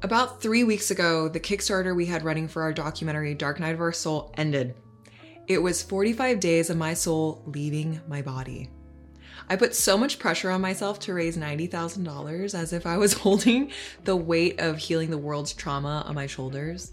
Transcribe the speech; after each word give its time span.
About 0.00 0.40
three 0.40 0.62
weeks 0.62 0.92
ago, 0.92 1.28
the 1.28 1.40
Kickstarter 1.40 1.94
we 1.94 2.06
had 2.06 2.22
running 2.22 2.46
for 2.46 2.62
our 2.62 2.72
documentary 2.72 3.34
Dark 3.34 3.58
Night 3.58 3.74
of 3.74 3.80
Our 3.80 3.92
Soul 3.92 4.32
ended. 4.36 4.76
It 5.48 5.60
was 5.60 5.82
45 5.82 6.38
days 6.38 6.70
of 6.70 6.76
my 6.76 6.94
soul 6.94 7.42
leaving 7.46 8.00
my 8.06 8.22
body. 8.22 8.70
I 9.48 9.56
put 9.56 9.74
so 9.74 9.98
much 9.98 10.20
pressure 10.20 10.50
on 10.50 10.60
myself 10.60 11.00
to 11.00 11.14
raise 11.14 11.36
$90,000 11.36 12.54
as 12.54 12.72
if 12.72 12.86
I 12.86 12.96
was 12.96 13.12
holding 13.24 13.72
the 14.04 14.14
weight 14.14 14.60
of 14.60 14.78
healing 14.78 15.10
the 15.10 15.18
world's 15.18 15.52
trauma 15.52 16.04
on 16.06 16.14
my 16.14 16.28
shoulders. 16.28 16.92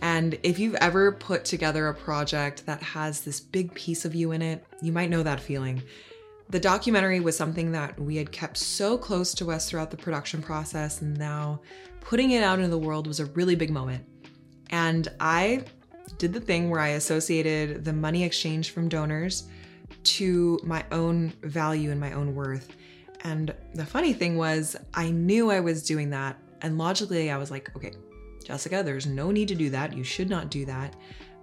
And 0.00 0.38
if 0.42 0.58
you've 0.58 0.76
ever 0.76 1.12
put 1.12 1.44
together 1.44 1.88
a 1.88 1.94
project 1.94 2.64
that 2.64 2.82
has 2.82 3.20
this 3.20 3.38
big 3.38 3.74
piece 3.74 4.06
of 4.06 4.14
you 4.14 4.32
in 4.32 4.40
it, 4.40 4.64
you 4.80 4.92
might 4.92 5.10
know 5.10 5.22
that 5.22 5.40
feeling. 5.40 5.82
The 6.48 6.60
documentary 6.60 7.18
was 7.18 7.36
something 7.36 7.72
that 7.72 7.98
we 7.98 8.16
had 8.16 8.30
kept 8.30 8.56
so 8.56 8.96
close 8.96 9.34
to 9.34 9.50
us 9.50 9.68
throughout 9.68 9.90
the 9.90 9.96
production 9.96 10.40
process, 10.40 11.02
and 11.02 11.18
now 11.18 11.60
putting 12.06 12.30
it 12.30 12.42
out 12.42 12.60
into 12.60 12.70
the 12.70 12.78
world 12.78 13.08
was 13.08 13.18
a 13.18 13.26
really 13.26 13.56
big 13.56 13.68
moment. 13.68 14.04
And 14.70 15.08
I 15.18 15.64
did 16.18 16.32
the 16.32 16.40
thing 16.40 16.70
where 16.70 16.78
I 16.78 16.90
associated 16.90 17.84
the 17.84 17.92
money 17.92 18.22
exchange 18.22 18.70
from 18.70 18.88
donors 18.88 19.48
to 20.04 20.60
my 20.62 20.84
own 20.92 21.32
value 21.42 21.90
and 21.90 21.98
my 21.98 22.12
own 22.12 22.32
worth. 22.32 22.76
And 23.24 23.52
the 23.74 23.84
funny 23.84 24.12
thing 24.12 24.36
was, 24.36 24.76
I 24.94 25.10
knew 25.10 25.50
I 25.50 25.58
was 25.58 25.82
doing 25.82 26.10
that. 26.10 26.38
And 26.62 26.78
logically, 26.78 27.32
I 27.32 27.38
was 27.38 27.50
like, 27.50 27.74
okay, 27.76 27.92
Jessica, 28.44 28.84
there's 28.84 29.06
no 29.06 29.32
need 29.32 29.48
to 29.48 29.56
do 29.56 29.68
that. 29.70 29.92
You 29.92 30.04
should 30.04 30.30
not 30.30 30.48
do 30.48 30.64
that. 30.64 30.94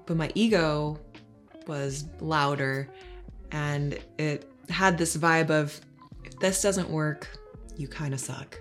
But 0.05 0.15
my 0.15 0.31
ego 0.33 0.97
was 1.67 2.05
louder 2.21 2.87
and 3.51 3.99
it 4.17 4.49
had 4.69 4.97
this 4.97 5.17
vibe 5.17 5.49
of 5.49 5.79
if 6.23 6.39
this 6.39 6.61
doesn't 6.61 6.89
work, 6.89 7.27
you 7.75 7.89
kind 7.89 8.13
of 8.13 8.21
suck. 8.21 8.57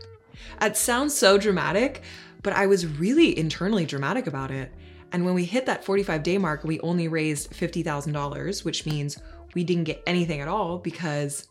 It 0.61 0.77
sounds 0.77 1.15
so 1.15 1.39
dramatic, 1.39 2.03
but 2.43 2.53
I 2.53 2.67
was 2.67 2.87
really 2.87 3.39
internally 3.39 3.85
dramatic 3.85 4.27
about 4.27 4.51
it. 4.51 4.73
And 5.13 5.25
when 5.25 5.35
we 5.35 5.45
hit 5.45 5.67
that 5.67 5.85
45 5.85 6.23
day 6.23 6.39
mark, 6.39 6.65
we 6.65 6.81
only 6.81 7.09
raised 7.09 7.53
$50,000, 7.53 8.65
which 8.65 8.87
means 8.87 9.19
we 9.55 9.65
didn't 9.65 9.85
get 9.85 10.03
anything 10.07 10.41
at 10.41 10.49
all 10.49 10.79
because 10.79 11.49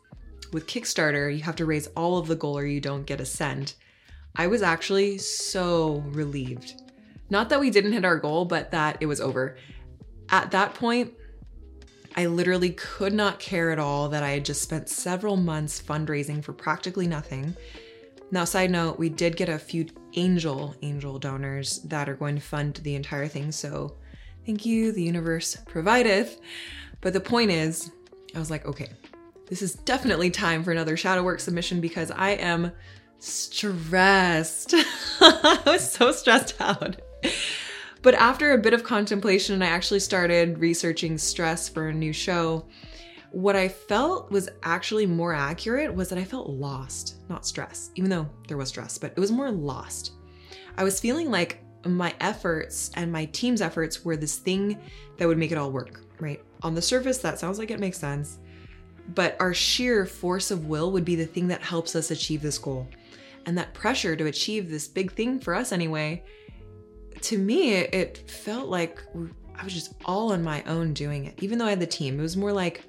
with 0.52 0.68
Kickstarter, 0.68 1.34
you 1.34 1.44
have 1.44 1.56
to 1.58 1.66
raise 1.66 1.88
all 1.88 2.18
of 2.18 2.28
the 2.28 2.36
goal 2.36 2.58
or 2.58 2.66
you 2.66 2.82
don't 2.82 3.06
get 3.06 3.22
a 3.22 3.26
cent. 3.26 3.76
I 4.36 4.48
was 4.48 4.62
actually 4.62 5.18
so 5.20 6.04
relieved. 6.08 6.82
Not 7.30 7.50
that 7.50 7.60
we 7.60 7.70
didn't 7.70 7.94
hit 7.94 8.06
our 8.06 8.18
goal, 8.18 8.46
but 8.46 8.72
that 8.72 8.98
it 9.00 9.06
was 9.06 9.22
over. 9.22 9.58
At 10.30 10.52
that 10.52 10.74
point, 10.74 11.14
I 12.16 12.26
literally 12.26 12.72
could 12.72 13.14
not 13.14 13.40
care 13.40 13.72
at 13.72 13.80
all 13.80 14.10
that 14.10 14.24
I 14.24 14.32
had 14.32 14.46
just 14.46 14.62
spent 14.62 14.90
several 14.90 15.38
months 15.38 15.82
fundraising 15.82 16.44
for 16.44 16.52
practically 16.52 17.08
nothing. 17.08 17.56
Now, 18.32 18.46
side 18.46 18.72
note, 18.72 18.98
we 18.98 19.10
did 19.10 19.36
get 19.36 19.50
a 19.50 19.60
few 19.60 19.88
angel 20.14 20.76
angel 20.82 21.20
donors 21.20 21.80
that 21.84 22.08
are 22.08 22.16
going 22.16 22.36
to 22.36 22.42
fund 22.42 22.76
the 22.76 22.96
entire 22.96 23.28
thing, 23.28 23.52
so 23.52 23.98
thank 24.46 24.66
you, 24.66 24.94
the 24.94 25.04
universe 25.04 25.58
provideth. 25.66 26.40
But 27.02 27.14
the 27.14 27.20
point 27.20 27.52
is, 27.52 27.92
I 28.34 28.40
was 28.40 28.50
like, 28.50 28.66
okay, 28.66 28.90
this 29.48 29.62
is 29.62 29.74
definitely 29.74 30.32
time 30.32 30.64
for 30.64 30.72
another 30.72 30.96
shadow 30.96 31.24
work 31.24 31.42
submission 31.42 31.82
because 31.82 32.10
I 32.10 32.32
am 32.32 32.72
stressed. 33.20 34.74
I 35.20 35.62
was 35.66 35.92
so 35.92 36.14
stressed 36.14 36.56
out. 36.62 37.02
But 38.02 38.16
after 38.16 38.54
a 38.54 38.58
bit 38.58 38.74
of 38.74 38.84
contemplation, 38.84 39.62
I 39.62 39.68
actually 39.68 40.00
started 40.00 40.58
researching 40.58 41.18
stress 41.18 41.68
for 41.68 41.90
a 41.90 41.94
new 41.94 42.14
show. 42.14 42.66
What 43.32 43.56
I 43.56 43.70
felt 43.70 44.30
was 44.30 44.50
actually 44.62 45.06
more 45.06 45.34
accurate 45.34 45.94
was 45.94 46.10
that 46.10 46.20
I 46.20 46.24
felt 46.24 46.50
lost, 46.50 47.16
not 47.30 47.46
stress, 47.46 47.92
even 47.96 48.10
though 48.10 48.30
there 48.48 48.58
was 48.58 48.70
stress, 48.70 48.98
but 48.98 49.14
it 49.16 49.20
was 49.20 49.32
more 49.32 49.50
lost. 49.50 50.14
I 50.78 50.84
was 50.84 51.00
feeling 51.00 51.32
like 51.32 51.64
my 51.86 52.14
efforts 52.20 52.92
and 52.96 53.12
my 53.12 53.26
team's 53.26 53.62
efforts 53.62 54.04
were 54.04 54.18
this 54.18 54.38
thing 54.38 54.78
that 55.18 55.28
would 55.28 55.38
make 55.38 55.52
it 55.52 55.58
all 55.58 55.72
work, 55.72 56.02
right? 56.20 56.44
On 56.62 56.76
the 56.76 56.82
surface, 56.82 57.20
that 57.20 57.40
sounds 57.40 57.58
like 57.58 57.72
it 57.72 57.80
makes 57.80 57.98
sense. 57.98 58.40
But 59.16 59.38
our 59.40 59.54
sheer 59.54 60.06
force 60.06 60.52
of 60.52 60.68
will 60.68 60.92
would 60.92 61.06
be 61.06 61.16
the 61.16 61.26
thing 61.26 61.48
that 61.48 61.62
helps 61.62 61.96
us 61.96 62.12
achieve 62.12 62.42
this 62.42 62.58
goal. 62.58 62.88
And 63.46 63.58
that 63.58 63.74
pressure 63.74 64.16
to 64.16 64.28
achieve 64.28 64.70
this 64.70 64.88
big 64.88 65.14
thing 65.14 65.40
for 65.40 65.56
us 65.56 65.72
anyway, 65.72 66.24
to 67.22 67.38
me, 67.38 67.74
it 67.76 68.30
felt 68.30 68.68
like 68.68 69.02
I 69.56 69.64
was 69.64 69.74
just 69.74 69.94
all 70.06 70.32
on 70.34 70.44
my 70.44 70.64
own 70.64 70.94
doing 70.94 71.26
it. 71.26 71.42
Even 71.42 71.58
though 71.58 71.66
I 71.66 71.72
had 71.72 71.80
the 71.80 71.88
team, 71.88 72.20
it 72.20 72.24
was 72.24 72.38
more 72.38 72.54
like 72.54 72.84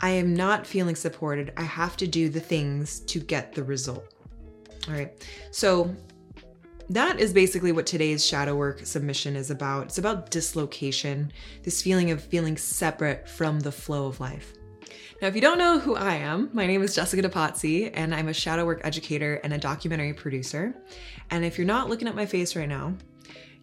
I 0.00 0.10
am 0.10 0.34
not 0.34 0.66
feeling 0.66 0.94
supported. 0.94 1.52
I 1.56 1.64
have 1.64 1.96
to 1.96 2.06
do 2.06 2.28
the 2.28 2.40
things 2.40 3.00
to 3.00 3.18
get 3.18 3.52
the 3.52 3.64
result. 3.64 4.14
All 4.86 4.94
right. 4.94 5.12
So 5.50 5.94
that 6.90 7.18
is 7.18 7.32
basically 7.32 7.72
what 7.72 7.86
today's 7.86 8.24
shadow 8.24 8.54
work 8.54 8.86
submission 8.86 9.34
is 9.36 9.50
about. 9.50 9.86
It's 9.86 9.98
about 9.98 10.30
dislocation, 10.30 11.32
this 11.64 11.82
feeling 11.82 12.12
of 12.12 12.22
feeling 12.22 12.56
separate 12.56 13.28
from 13.28 13.60
the 13.60 13.72
flow 13.72 14.06
of 14.06 14.20
life. 14.20 14.54
Now, 15.20 15.26
if 15.26 15.34
you 15.34 15.40
don't 15.40 15.58
know 15.58 15.80
who 15.80 15.96
I 15.96 16.14
am, 16.14 16.48
my 16.52 16.64
name 16.66 16.80
is 16.82 16.94
Jessica 16.94 17.28
DePazzi, 17.28 17.90
and 17.92 18.14
I'm 18.14 18.28
a 18.28 18.32
shadow 18.32 18.64
work 18.64 18.80
educator 18.84 19.40
and 19.42 19.52
a 19.52 19.58
documentary 19.58 20.14
producer. 20.14 20.74
And 21.30 21.44
if 21.44 21.58
you're 21.58 21.66
not 21.66 21.88
looking 21.88 22.06
at 22.06 22.14
my 22.14 22.24
face 22.24 22.54
right 22.54 22.68
now, 22.68 22.94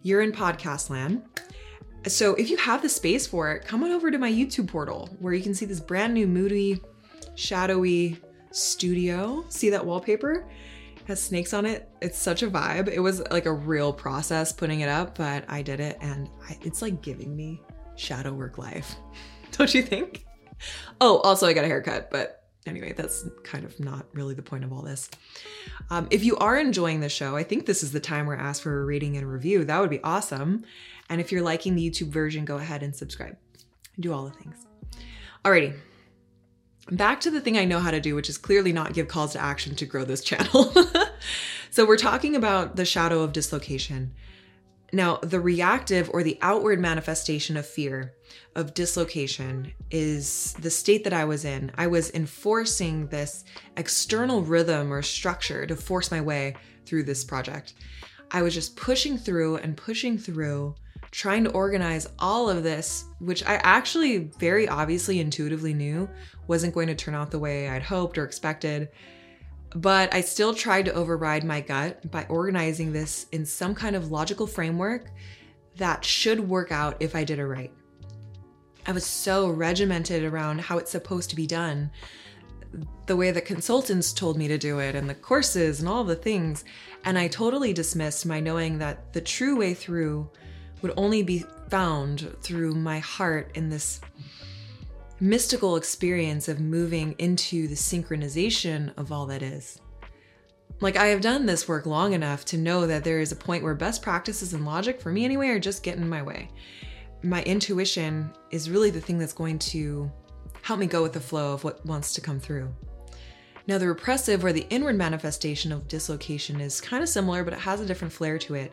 you're 0.02 0.20
in 0.20 0.32
podcast 0.32 0.90
land. 0.90 1.22
So 2.06 2.34
if 2.34 2.50
you 2.50 2.56
have 2.56 2.82
the 2.82 2.88
space 2.88 3.26
for 3.26 3.52
it, 3.52 3.64
come 3.64 3.82
on 3.82 3.90
over 3.90 4.10
to 4.10 4.18
my 4.18 4.30
YouTube 4.30 4.68
portal 4.68 5.08
where 5.18 5.34
you 5.34 5.42
can 5.42 5.54
see 5.54 5.66
this 5.66 5.80
brand 5.80 6.14
new 6.14 6.26
moody, 6.26 6.80
shadowy 7.34 8.18
studio. 8.52 9.44
See 9.48 9.70
that 9.70 9.84
wallpaper? 9.84 10.46
has 11.06 11.22
snakes 11.22 11.54
on 11.54 11.66
it. 11.66 11.88
It's 12.02 12.18
such 12.18 12.42
a 12.42 12.50
vibe. 12.50 12.88
It 12.88 13.00
was 13.00 13.20
like 13.30 13.46
a 13.46 13.52
real 13.52 13.92
process 13.92 14.52
putting 14.52 14.80
it 14.80 14.88
up, 14.88 15.16
but 15.16 15.44
I 15.48 15.62
did 15.62 15.80
it 15.80 15.98
and 16.00 16.28
I, 16.48 16.58
it's 16.62 16.82
like 16.82 17.00
giving 17.00 17.36
me 17.36 17.62
shadow 17.94 18.32
work 18.32 18.58
life. 18.58 18.96
Don't 19.52 19.72
you 19.72 19.82
think? 19.82 20.26
Oh, 21.00 21.18
also, 21.18 21.46
I 21.46 21.52
got 21.52 21.64
a 21.64 21.68
haircut, 21.68 22.10
but 22.10 22.44
anyway, 22.66 22.92
that's 22.92 23.28
kind 23.44 23.64
of 23.64 23.78
not 23.78 24.06
really 24.14 24.34
the 24.34 24.42
point 24.42 24.64
of 24.64 24.72
all 24.72 24.82
this. 24.82 25.08
Um, 25.90 26.08
if 26.10 26.24
you 26.24 26.36
are 26.38 26.58
enjoying 26.58 27.00
the 27.00 27.08
show, 27.08 27.36
I 27.36 27.44
think 27.44 27.66
this 27.66 27.82
is 27.82 27.92
the 27.92 28.00
time 28.00 28.26
where 28.26 28.38
I 28.38 28.42
ask 28.42 28.62
for 28.62 28.82
a 28.82 28.84
rating 28.84 29.16
and 29.16 29.30
review. 29.30 29.64
That 29.64 29.80
would 29.80 29.90
be 29.90 30.02
awesome. 30.02 30.64
And 31.08 31.20
if 31.20 31.30
you're 31.30 31.42
liking 31.42 31.74
the 31.74 31.90
YouTube 31.90 32.08
version, 32.08 32.44
go 32.44 32.56
ahead 32.56 32.82
and 32.82 32.94
subscribe. 32.94 33.36
Do 33.98 34.12
all 34.12 34.24
the 34.24 34.30
things. 34.30 34.66
Alrighty, 35.44 35.74
back 36.90 37.20
to 37.20 37.30
the 37.30 37.40
thing 37.40 37.56
I 37.56 37.64
know 37.64 37.78
how 37.78 37.90
to 37.90 38.00
do, 38.00 38.14
which 38.14 38.28
is 38.28 38.38
clearly 38.38 38.72
not 38.72 38.92
give 38.92 39.08
calls 39.08 39.32
to 39.32 39.40
action 39.40 39.74
to 39.76 39.86
grow 39.86 40.04
this 40.04 40.24
channel. 40.24 40.72
so, 41.70 41.86
we're 41.86 41.96
talking 41.96 42.36
about 42.36 42.76
the 42.76 42.84
shadow 42.84 43.22
of 43.22 43.32
dislocation. 43.32 44.12
Now, 44.92 45.16
the 45.16 45.40
reactive 45.40 46.08
or 46.12 46.22
the 46.22 46.38
outward 46.42 46.78
manifestation 46.78 47.56
of 47.56 47.66
fear, 47.66 48.14
of 48.54 48.72
dislocation, 48.72 49.72
is 49.90 50.54
the 50.60 50.70
state 50.70 51.04
that 51.04 51.12
I 51.12 51.24
was 51.24 51.44
in. 51.44 51.72
I 51.76 51.88
was 51.88 52.12
enforcing 52.12 53.08
this 53.08 53.44
external 53.76 54.42
rhythm 54.42 54.92
or 54.92 55.02
structure 55.02 55.66
to 55.66 55.74
force 55.74 56.10
my 56.10 56.20
way 56.20 56.54
through 56.86 57.02
this 57.02 57.24
project. 57.24 57.74
I 58.30 58.42
was 58.42 58.54
just 58.54 58.76
pushing 58.76 59.18
through 59.18 59.56
and 59.56 59.76
pushing 59.76 60.18
through 60.18 60.76
trying 61.10 61.44
to 61.44 61.50
organize 61.50 62.08
all 62.18 62.50
of 62.50 62.62
this, 62.62 63.04
which 63.18 63.44
I 63.44 63.54
actually 63.62 64.30
very 64.38 64.68
obviously 64.68 65.20
intuitively 65.20 65.74
knew 65.74 66.08
wasn't 66.46 66.74
going 66.74 66.88
to 66.88 66.94
turn 66.94 67.14
out 67.14 67.30
the 67.30 67.38
way 67.38 67.68
I'd 67.68 67.82
hoped 67.82 68.18
or 68.18 68.24
expected. 68.24 68.88
But 69.74 70.14
I 70.14 70.20
still 70.20 70.54
tried 70.54 70.86
to 70.86 70.94
override 70.94 71.44
my 71.44 71.60
gut 71.60 72.10
by 72.10 72.24
organizing 72.28 72.92
this 72.92 73.26
in 73.32 73.44
some 73.44 73.74
kind 73.74 73.96
of 73.96 74.10
logical 74.10 74.46
framework 74.46 75.10
that 75.76 76.04
should 76.04 76.40
work 76.40 76.72
out 76.72 76.96
if 77.00 77.14
I 77.14 77.24
did 77.24 77.38
it 77.38 77.46
right. 77.46 77.72
I 78.86 78.92
was 78.92 79.04
so 79.04 79.50
regimented 79.50 80.22
around 80.22 80.60
how 80.60 80.78
it's 80.78 80.92
supposed 80.92 81.30
to 81.30 81.36
be 81.36 81.46
done, 81.46 81.90
the 83.06 83.16
way 83.16 83.32
the 83.32 83.40
consultants 83.40 84.12
told 84.12 84.38
me 84.38 84.46
to 84.48 84.58
do 84.58 84.78
it, 84.78 84.94
and 84.94 85.10
the 85.10 85.14
courses 85.14 85.80
and 85.80 85.88
all 85.88 86.04
the 86.04 86.14
things. 86.14 86.64
And 87.04 87.18
I 87.18 87.28
totally 87.28 87.72
dismissed 87.72 88.24
my 88.26 88.38
knowing 88.38 88.78
that 88.78 89.12
the 89.12 89.20
true 89.20 89.56
way 89.56 89.74
through 89.74 90.30
would 90.82 90.92
only 90.96 91.22
be 91.22 91.44
found 91.68 92.36
through 92.42 92.74
my 92.74 92.98
heart 92.98 93.50
in 93.54 93.68
this 93.68 94.00
mystical 95.18 95.76
experience 95.76 96.48
of 96.48 96.60
moving 96.60 97.14
into 97.18 97.66
the 97.68 97.74
synchronization 97.74 98.92
of 98.96 99.10
all 99.10 99.26
that 99.26 99.42
is. 99.42 99.80
Like, 100.80 100.96
I 100.96 101.06
have 101.06 101.22
done 101.22 101.46
this 101.46 101.66
work 101.66 101.86
long 101.86 102.12
enough 102.12 102.44
to 102.46 102.58
know 102.58 102.86
that 102.86 103.02
there 103.02 103.20
is 103.20 103.32
a 103.32 103.36
point 103.36 103.64
where 103.64 103.74
best 103.74 104.02
practices 104.02 104.52
and 104.52 104.66
logic, 104.66 105.00
for 105.00 105.10
me 105.10 105.24
anyway, 105.24 105.48
are 105.48 105.58
just 105.58 105.82
getting 105.82 106.02
in 106.02 106.08
my 106.08 106.22
way. 106.22 106.50
My 107.22 107.42
intuition 107.44 108.30
is 108.50 108.68
really 108.68 108.90
the 108.90 109.00
thing 109.00 109.18
that's 109.18 109.32
going 109.32 109.58
to 109.60 110.10
help 110.60 110.78
me 110.78 110.86
go 110.86 111.02
with 111.02 111.14
the 111.14 111.20
flow 111.20 111.54
of 111.54 111.64
what 111.64 111.84
wants 111.86 112.12
to 112.14 112.20
come 112.20 112.38
through. 112.38 112.68
Now, 113.66 113.78
the 113.78 113.88
repressive 113.88 114.44
or 114.44 114.52
the 114.52 114.66
inward 114.68 114.96
manifestation 114.96 115.72
of 115.72 115.88
dislocation 115.88 116.60
is 116.60 116.80
kind 116.80 117.02
of 117.02 117.08
similar, 117.08 117.42
but 117.42 117.54
it 117.54 117.60
has 117.60 117.80
a 117.80 117.86
different 117.86 118.12
flair 118.12 118.38
to 118.40 118.54
it. 118.54 118.72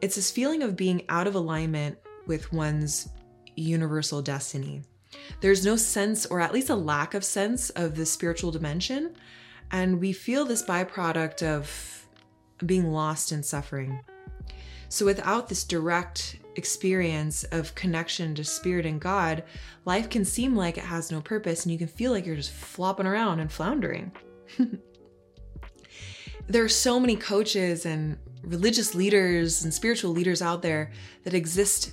It's 0.00 0.16
this 0.16 0.30
feeling 0.30 0.62
of 0.62 0.76
being 0.76 1.02
out 1.08 1.26
of 1.26 1.34
alignment 1.34 1.98
with 2.26 2.52
one's 2.52 3.08
universal 3.56 4.20
destiny. 4.20 4.82
There's 5.40 5.64
no 5.64 5.76
sense, 5.76 6.26
or 6.26 6.40
at 6.40 6.52
least 6.52 6.70
a 6.70 6.74
lack 6.74 7.14
of 7.14 7.24
sense, 7.24 7.70
of 7.70 7.96
the 7.96 8.06
spiritual 8.06 8.50
dimension. 8.50 9.14
And 9.70 10.00
we 10.00 10.12
feel 10.12 10.44
this 10.44 10.62
byproduct 10.62 11.42
of 11.42 12.06
being 12.64 12.92
lost 12.92 13.32
in 13.32 13.42
suffering. 13.42 14.00
So, 14.88 15.04
without 15.04 15.48
this 15.48 15.64
direct 15.64 16.38
experience 16.54 17.44
of 17.44 17.74
connection 17.74 18.34
to 18.36 18.44
spirit 18.44 18.86
and 18.86 19.00
God, 19.00 19.42
life 19.84 20.08
can 20.08 20.24
seem 20.24 20.54
like 20.54 20.78
it 20.78 20.84
has 20.84 21.10
no 21.10 21.20
purpose 21.20 21.64
and 21.64 21.72
you 21.72 21.78
can 21.78 21.88
feel 21.88 22.12
like 22.12 22.24
you're 22.24 22.36
just 22.36 22.52
flopping 22.52 23.06
around 23.06 23.40
and 23.40 23.50
floundering. 23.50 24.12
there 26.48 26.62
are 26.62 26.68
so 26.68 27.00
many 27.00 27.16
coaches 27.16 27.86
and 27.86 28.16
religious 28.44 28.94
leaders 28.94 29.64
and 29.64 29.74
spiritual 29.74 30.12
leaders 30.12 30.40
out 30.40 30.62
there 30.62 30.90
that 31.24 31.34
exist 31.34 31.92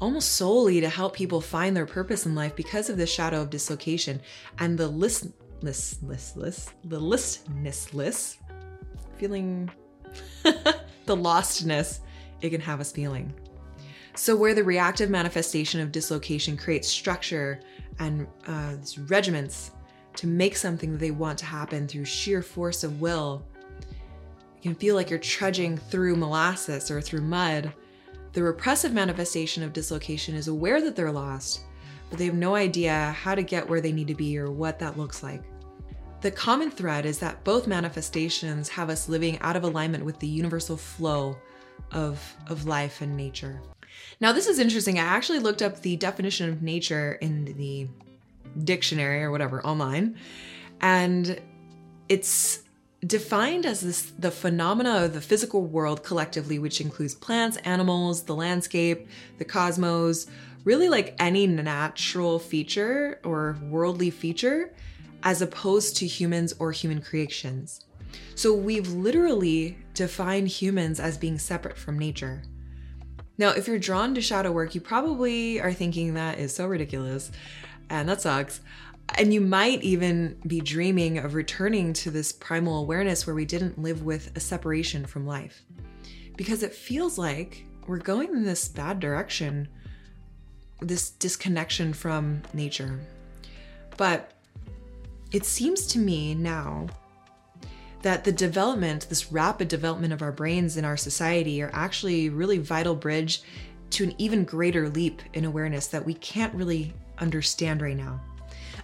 almost 0.00 0.34
solely 0.34 0.80
to 0.80 0.88
help 0.88 1.14
people 1.14 1.40
find 1.40 1.76
their 1.76 1.86
purpose 1.86 2.26
in 2.26 2.34
life 2.34 2.54
because 2.54 2.88
of 2.88 2.96
the 2.96 3.06
shadow 3.06 3.42
of 3.42 3.50
dislocation 3.50 4.20
and 4.58 4.78
the 4.78 4.86
listless, 4.86 5.98
listless, 6.02 6.70
the 6.84 7.00
listness, 7.00 8.38
feeling 9.16 9.70
the 10.42 11.16
lostness 11.16 12.00
it 12.40 12.50
can 12.50 12.60
have 12.60 12.80
us 12.80 12.92
feeling. 12.92 13.32
So, 14.14 14.36
where 14.36 14.54
the 14.54 14.64
reactive 14.64 15.10
manifestation 15.10 15.80
of 15.80 15.92
dislocation 15.92 16.56
creates 16.56 16.88
structure 16.88 17.60
and 17.98 18.26
uh, 18.46 18.74
regiments 19.06 19.72
to 20.16 20.26
make 20.26 20.56
something 20.56 20.92
that 20.92 20.98
they 20.98 21.12
want 21.12 21.38
to 21.38 21.44
happen 21.44 21.86
through 21.86 22.04
sheer 22.04 22.42
force 22.42 22.82
of 22.82 23.00
will, 23.00 23.44
you 24.58 24.70
can 24.70 24.74
feel 24.74 24.96
like 24.96 25.08
you're 25.08 25.20
trudging 25.20 25.78
through 25.78 26.16
molasses 26.16 26.90
or 26.90 27.00
through 27.00 27.20
mud. 27.20 27.72
The 28.32 28.42
repressive 28.42 28.92
manifestation 28.92 29.62
of 29.62 29.72
dislocation 29.72 30.34
is 30.34 30.48
aware 30.48 30.80
that 30.80 30.96
they're 30.96 31.12
lost, 31.12 31.60
but 32.10 32.18
they 32.18 32.24
have 32.24 32.34
no 32.34 32.56
idea 32.56 33.14
how 33.20 33.36
to 33.36 33.42
get 33.42 33.68
where 33.68 33.80
they 33.80 33.92
need 33.92 34.08
to 34.08 34.16
be 34.16 34.36
or 34.36 34.50
what 34.50 34.80
that 34.80 34.98
looks 34.98 35.22
like. 35.22 35.44
The 36.22 36.32
common 36.32 36.72
thread 36.72 37.06
is 37.06 37.20
that 37.20 37.44
both 37.44 37.68
manifestations 37.68 38.68
have 38.70 38.90
us 38.90 39.08
living 39.08 39.38
out 39.38 39.54
of 39.54 39.62
alignment 39.62 40.04
with 40.04 40.18
the 40.18 40.26
universal 40.26 40.76
flow 40.76 41.36
of, 41.92 42.20
of 42.48 42.66
life 42.66 43.00
and 43.00 43.16
nature. 43.16 43.62
Now, 44.20 44.32
this 44.32 44.48
is 44.48 44.58
interesting. 44.58 44.98
I 44.98 45.04
actually 45.04 45.38
looked 45.38 45.62
up 45.62 45.80
the 45.82 45.96
definition 45.96 46.50
of 46.50 46.62
nature 46.62 47.12
in 47.20 47.44
the 47.44 47.88
dictionary 48.64 49.22
or 49.22 49.30
whatever 49.30 49.64
online, 49.64 50.18
and 50.80 51.40
it's 52.08 52.64
defined 53.06 53.64
as 53.64 53.80
this 53.80 54.12
the 54.18 54.30
phenomena 54.30 55.04
of 55.04 55.14
the 55.14 55.20
physical 55.20 55.64
world 55.64 56.02
collectively 56.02 56.58
which 56.58 56.80
includes 56.80 57.14
plants 57.14 57.56
animals 57.58 58.24
the 58.24 58.34
landscape 58.34 59.06
the 59.38 59.44
cosmos 59.44 60.26
really 60.64 60.88
like 60.88 61.14
any 61.20 61.46
natural 61.46 62.38
feature 62.38 63.20
or 63.24 63.56
worldly 63.62 64.10
feature 64.10 64.74
as 65.22 65.40
opposed 65.40 65.96
to 65.96 66.06
humans 66.06 66.52
or 66.58 66.72
human 66.72 67.00
creations 67.00 67.84
so 68.34 68.52
we've 68.52 68.88
literally 68.88 69.78
defined 69.94 70.48
humans 70.48 70.98
as 70.98 71.16
being 71.16 71.38
separate 71.38 71.78
from 71.78 71.98
nature 71.98 72.42
now, 73.40 73.50
if 73.50 73.68
you're 73.68 73.78
drawn 73.78 74.16
to 74.16 74.20
shadow 74.20 74.50
work, 74.50 74.74
you 74.74 74.80
probably 74.80 75.60
are 75.60 75.72
thinking 75.72 76.14
that 76.14 76.40
is 76.40 76.52
so 76.52 76.66
ridiculous 76.66 77.30
and 77.88 78.08
that 78.08 78.20
sucks. 78.20 78.60
And 79.16 79.34
you 79.34 79.40
might 79.40 79.82
even 79.82 80.36
be 80.46 80.60
dreaming 80.60 81.18
of 81.18 81.34
returning 81.34 81.92
to 81.94 82.10
this 82.10 82.32
primal 82.32 82.80
awareness 82.80 83.26
where 83.26 83.34
we 83.34 83.44
didn't 83.44 83.80
live 83.80 84.02
with 84.02 84.36
a 84.36 84.40
separation 84.40 85.06
from 85.06 85.26
life. 85.26 85.62
Because 86.36 86.62
it 86.62 86.72
feels 86.72 87.18
like 87.18 87.64
we're 87.86 87.98
going 87.98 88.28
in 88.28 88.44
this 88.44 88.68
bad 88.68 89.00
direction, 89.00 89.68
this 90.80 91.10
disconnection 91.10 91.92
from 91.92 92.42
nature. 92.52 93.00
But 93.96 94.32
it 95.32 95.44
seems 95.44 95.86
to 95.88 95.98
me 95.98 96.34
now 96.34 96.86
that 98.02 98.24
the 98.24 98.32
development, 98.32 99.08
this 99.08 99.32
rapid 99.32 99.68
development 99.68 100.12
of 100.12 100.22
our 100.22 100.30
brains 100.30 100.76
in 100.76 100.84
our 100.84 100.96
society, 100.96 101.60
are 101.60 101.70
actually 101.72 102.28
really 102.28 102.58
vital 102.58 102.94
bridge 102.94 103.42
to 103.90 104.04
an 104.04 104.14
even 104.18 104.44
greater 104.44 104.88
leap 104.88 105.22
in 105.32 105.44
awareness 105.44 105.88
that 105.88 106.06
we 106.06 106.14
can't 106.14 106.54
really 106.54 106.94
understand 107.18 107.82
right 107.82 107.96
now. 107.96 108.20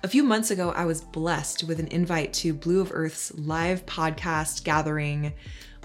A 0.04 0.08
few 0.08 0.22
months 0.22 0.50
ago, 0.50 0.70
I 0.70 0.84
was 0.84 1.00
blessed 1.00 1.64
with 1.64 1.80
an 1.80 1.86
invite 1.86 2.34
to 2.34 2.52
Blu 2.52 2.82
of 2.82 2.90
Earth's 2.92 3.32
live 3.38 3.86
podcast 3.86 4.62
gathering 4.62 5.32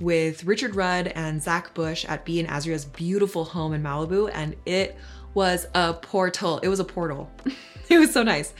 with 0.01 0.43
Richard 0.43 0.75
Rudd 0.75 1.07
and 1.07 1.41
Zach 1.41 1.73
Bush 1.73 2.03
at 2.03 2.25
B 2.25 2.41
and 2.41 2.49
Azria's 2.49 2.83
beautiful 2.83 3.45
home 3.45 3.71
in 3.71 3.81
Malibu, 3.81 4.29
and 4.33 4.57
it 4.65 4.97
was 5.35 5.67
a 5.73 5.93
portal. 5.93 6.59
It 6.59 6.67
was 6.67 6.81
a 6.81 6.83
portal. 6.83 7.31
it 7.89 7.97
was 7.97 8.11
so 8.11 8.21
nice. 8.21 8.53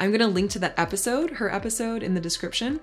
I'm 0.00 0.10
gonna 0.10 0.26
link 0.26 0.50
to 0.50 0.58
that 0.58 0.76
episode, 0.76 1.30
her 1.30 1.54
episode, 1.54 2.02
in 2.02 2.14
the 2.14 2.20
description 2.20 2.80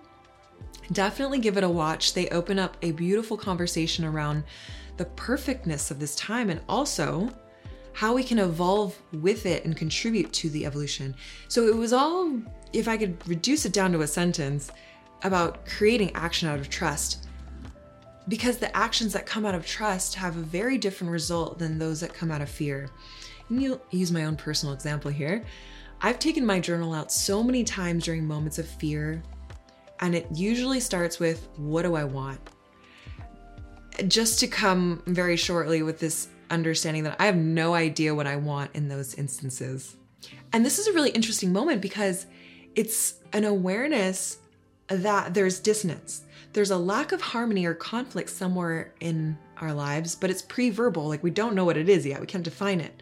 definitely 0.92 1.40
give 1.40 1.58
it 1.58 1.64
a 1.64 1.70
watch. 1.70 2.14
They 2.14 2.30
open 2.30 2.60
up 2.60 2.78
a 2.82 2.92
beautiful 2.92 3.38
conversation 3.38 4.06
around 4.06 4.44
the 4.98 5.06
perfectness 5.06 5.92
of 5.92 6.00
this 6.00 6.16
time 6.16 6.50
and 6.50 6.62
also 6.70 7.30
how 7.94 8.14
we 8.14 8.24
can 8.24 8.40
evolve 8.40 8.98
with 9.14 9.46
it 9.46 9.66
and 9.66 9.78
contribute 9.78 10.34
to 10.34 10.50
the 10.50 10.66
evolution. 10.66 11.16
So 11.48 11.68
it 11.68 11.76
was 11.76 11.94
all, 11.94 12.32
if 12.74 12.88
I 12.88 12.98
could 12.98 13.18
reduce 13.28 13.66
it 13.66 13.74
down 13.74 13.92
to 13.94 14.02
a 14.02 14.08
sentence, 14.08 14.72
about 15.24 15.66
creating 15.66 16.12
action 16.16 16.50
out 16.50 16.60
of 16.60 16.70
trust. 16.70 17.28
Because 18.28 18.58
the 18.58 18.76
actions 18.76 19.14
that 19.14 19.26
come 19.26 19.46
out 19.46 19.56
of 19.56 19.66
trust 19.66 20.16
have 20.16 20.36
a 20.36 20.42
very 20.42 20.78
different 20.78 21.12
result 21.12 21.60
than 21.60 21.78
those 21.78 22.00
that 22.02 22.14
come 22.14 22.32
out 22.32 22.42
of 22.42 22.50
fear. 22.50 22.90
And 23.50 23.62
you'll 23.62 23.82
use 23.92 24.12
my 24.12 24.26
own 24.26 24.36
personal 24.36 24.74
example 24.74 25.12
here. 25.12 25.44
I've 26.02 26.20
taken 26.20 26.46
my 26.46 26.60
journal 26.60 26.94
out 26.94 27.12
so 27.12 27.44
many 27.44 27.64
times 27.64 28.06
during 28.06 28.26
moments 28.26 28.60
of 28.60 28.68
fear 28.68 29.24
and 30.00 30.16
it 30.16 30.28
usually 30.34 30.82
starts 30.82 31.20
with, 31.20 31.48
What 31.56 31.84
do 31.84 31.96
I 31.96 32.04
want? 32.04 32.40
Just 34.08 34.40
to 34.42 34.48
come 34.48 35.02
very 35.06 35.38
shortly 35.38 35.82
with 35.82 36.00
this 36.00 36.28
understanding 36.54 37.04
that 37.04 37.16
I 37.20 37.26
have 37.26 37.36
no 37.36 37.74
idea 37.74 38.16
what 38.16 38.28
I 38.28 38.36
want 38.36 38.72
in 38.74 38.88
those 38.88 39.16
instances. 39.16 39.96
And 40.52 40.66
this 40.66 40.80
is 40.80 40.88
a 40.88 40.94
really 40.94 41.10
interesting 41.10 41.52
moment 41.52 41.82
because 41.82 42.26
it's 42.76 43.16
an 43.34 43.44
awareness 43.44 44.38
that 44.88 45.34
there's 45.34 45.60
dissonance. 45.60 46.22
There's 46.54 46.72
a 46.72 46.78
lack 46.78 47.12
of 47.12 47.22
harmony 47.22 47.66
or 47.66 47.74
conflict 47.74 48.30
somewhere 48.30 48.94
in 49.00 49.38
our 49.58 49.74
lives, 49.74 50.16
but 50.16 50.30
it's 50.30 50.42
pre 50.42 50.70
verbal. 50.70 51.08
Like 51.08 51.24
we 51.24 51.32
don't 51.32 51.56
know 51.56 51.66
what 51.66 51.78
it 51.78 51.90
is 51.90 52.06
yet, 52.06 52.22
we 52.22 52.28
can't 52.28 52.44
define 52.44 52.80
it. 52.80 53.02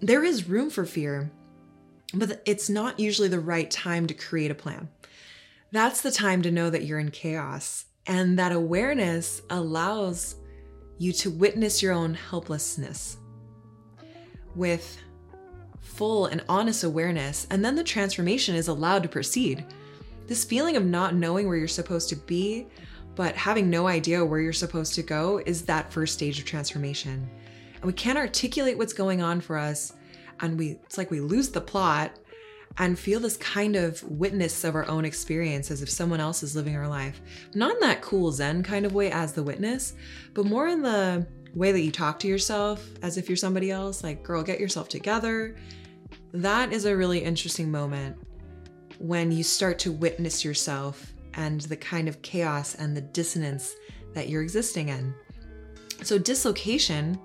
There 0.00 0.22
is 0.22 0.48
room 0.48 0.70
for 0.70 0.84
fear, 0.84 1.30
but 2.14 2.42
it's 2.44 2.68
not 2.68 3.00
usually 3.00 3.28
the 3.28 3.40
right 3.40 3.70
time 3.70 4.06
to 4.06 4.14
create 4.14 4.50
a 4.50 4.54
plan 4.54 4.88
that's 5.70 6.00
the 6.00 6.10
time 6.10 6.42
to 6.42 6.50
know 6.50 6.70
that 6.70 6.84
you're 6.84 6.98
in 6.98 7.10
chaos. 7.10 7.84
And 8.06 8.38
that 8.38 8.52
awareness 8.52 9.42
allows 9.50 10.36
you 10.98 11.12
to 11.12 11.30
witness 11.30 11.82
your 11.82 11.92
own 11.92 12.14
helplessness 12.14 13.16
with 14.54 14.98
full 15.80 16.26
and 16.26 16.44
honest 16.48 16.84
awareness. 16.84 17.46
And 17.50 17.64
then 17.64 17.74
the 17.74 17.84
transformation 17.84 18.54
is 18.54 18.68
allowed 18.68 19.02
to 19.04 19.08
proceed. 19.08 19.64
This 20.26 20.44
feeling 20.44 20.76
of 20.76 20.84
not 20.84 21.14
knowing 21.14 21.48
where 21.48 21.56
you're 21.56 21.68
supposed 21.68 22.08
to 22.10 22.16
be, 22.16 22.66
but 23.14 23.34
having 23.34 23.70
no 23.70 23.88
idea 23.88 24.24
where 24.24 24.40
you're 24.40 24.52
supposed 24.52 24.94
to 24.94 25.02
go, 25.02 25.38
is 25.46 25.62
that 25.62 25.92
first 25.92 26.14
stage 26.14 26.38
of 26.38 26.44
transformation. 26.44 27.28
And 27.74 27.84
we 27.84 27.92
can't 27.92 28.18
articulate 28.18 28.76
what's 28.76 28.92
going 28.92 29.22
on 29.22 29.40
for 29.40 29.56
us. 29.56 29.94
And 30.40 30.58
we, 30.58 30.78
it's 30.84 30.98
like 30.98 31.10
we 31.10 31.20
lose 31.20 31.48
the 31.48 31.60
plot 31.60 32.16
and 32.78 32.98
feel 32.98 33.18
this 33.18 33.36
kind 33.36 33.74
of 33.74 34.02
witness 34.04 34.62
of 34.62 34.74
our 34.74 34.88
own 34.88 35.04
experience 35.04 35.70
as 35.70 35.82
if 35.82 35.90
someone 35.90 36.20
else 36.20 36.42
is 36.42 36.54
living 36.54 36.76
our 36.76 36.88
life. 36.88 37.20
Not 37.54 37.74
in 37.74 37.80
that 37.80 38.02
cool 38.02 38.30
Zen 38.30 38.62
kind 38.62 38.86
of 38.86 38.94
way 38.94 39.10
as 39.10 39.32
the 39.32 39.42
witness, 39.42 39.94
but 40.32 40.46
more 40.46 40.68
in 40.68 40.82
the 40.82 41.26
way 41.54 41.72
that 41.72 41.80
you 41.80 41.90
talk 41.90 42.20
to 42.20 42.28
yourself 42.28 42.88
as 43.02 43.16
if 43.16 43.28
you're 43.28 43.36
somebody 43.36 43.70
else, 43.70 44.04
like, 44.04 44.22
girl, 44.22 44.44
get 44.44 44.60
yourself 44.60 44.88
together. 44.88 45.56
That 46.32 46.72
is 46.72 46.84
a 46.84 46.96
really 46.96 47.18
interesting 47.18 47.70
moment 47.70 48.16
when 48.98 49.32
you 49.32 49.42
start 49.42 49.78
to 49.80 49.92
witness 49.92 50.44
yourself 50.44 51.12
and 51.34 51.60
the 51.62 51.76
kind 51.76 52.08
of 52.08 52.22
chaos 52.22 52.76
and 52.76 52.96
the 52.96 53.00
dissonance 53.00 53.74
that 54.14 54.28
you're 54.28 54.42
existing 54.42 54.88
in. 54.88 55.14
So, 56.02 56.16
dislocation, 56.16 57.18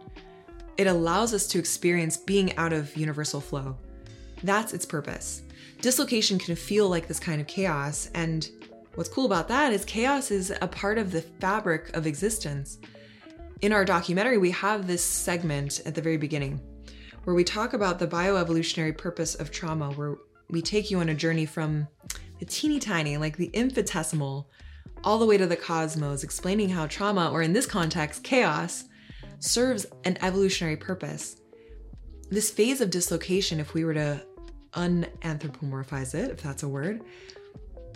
it 0.78 0.88
allows 0.88 1.34
us 1.34 1.46
to 1.48 1.60
experience 1.60 2.18
being 2.18 2.56
out 2.58 2.74
of 2.74 2.96
universal 2.98 3.40
flow. 3.40 3.78
That's 4.44 4.74
its 4.74 4.86
purpose. 4.86 5.42
Dislocation 5.82 6.38
can 6.38 6.56
feel 6.56 6.90
like 6.90 7.08
this 7.08 7.20
kind 7.20 7.42
of 7.42 7.48
chaos, 7.48 8.10
and 8.14 8.50
what's 8.96 9.10
cool 9.10 9.26
about 9.26 9.48
that 9.48 9.74
is 9.74 9.86
chaos 9.86 10.32
is 10.32 10.54
a 10.62 10.68
part 10.68 10.98
of 10.98 11.12
the 11.12 11.22
fabric 11.22 11.96
of 11.96 12.06
existence. 12.06 12.80
In 13.62 13.72
our 13.72 13.86
documentary, 13.86 14.38
we 14.38 14.52
have 14.52 14.86
this 14.86 15.04
segment 15.04 15.82
at 15.86 15.96
the 15.96 16.02
very 16.02 16.18
beginning 16.18 16.62
where 17.24 17.36
we 17.36 17.44
talk 17.44 17.72
about 17.72 18.00
the 18.00 18.08
bioevolutionary 18.08 18.98
purpose 18.98 19.36
of 19.36 19.50
trauma, 19.50 19.92
where 19.92 20.18
we 20.50 20.62
take 20.62 20.92
you 20.92 21.00
on 21.00 21.08
a 21.08 21.16
journey 21.16 21.46
from 21.46 21.88
the 22.40 22.46
teeny 22.46 22.80
tiny, 22.80 23.16
like 23.16 23.38
the 23.38 23.50
infinitesimal, 23.54 24.50
all 25.06 25.18
the 25.18 25.26
way 25.26 25.38
to 25.38 25.48
the 25.48 25.56
cosmos, 25.56 26.24
explaining 26.24 26.68
how 26.68 26.86
trauma, 26.88 27.32
or 27.32 27.42
in 27.42 27.54
this 27.54 27.66
context, 27.66 28.24
chaos, 28.24 28.84
serves 29.40 29.86
an 30.04 30.18
evolutionary 30.22 30.76
purpose. 30.76 31.38
This 32.30 32.52
phase 32.52 32.82
of 32.82 32.90
dislocation, 32.90 33.62
if 33.62 33.74
we 33.74 33.86
were 33.86 33.94
to 33.94 34.26
unanthropomorphize 34.76 36.16
it, 36.16 36.32
if 36.32 36.42
that's 36.42 36.64
a 36.64 36.68
word, 36.68 37.02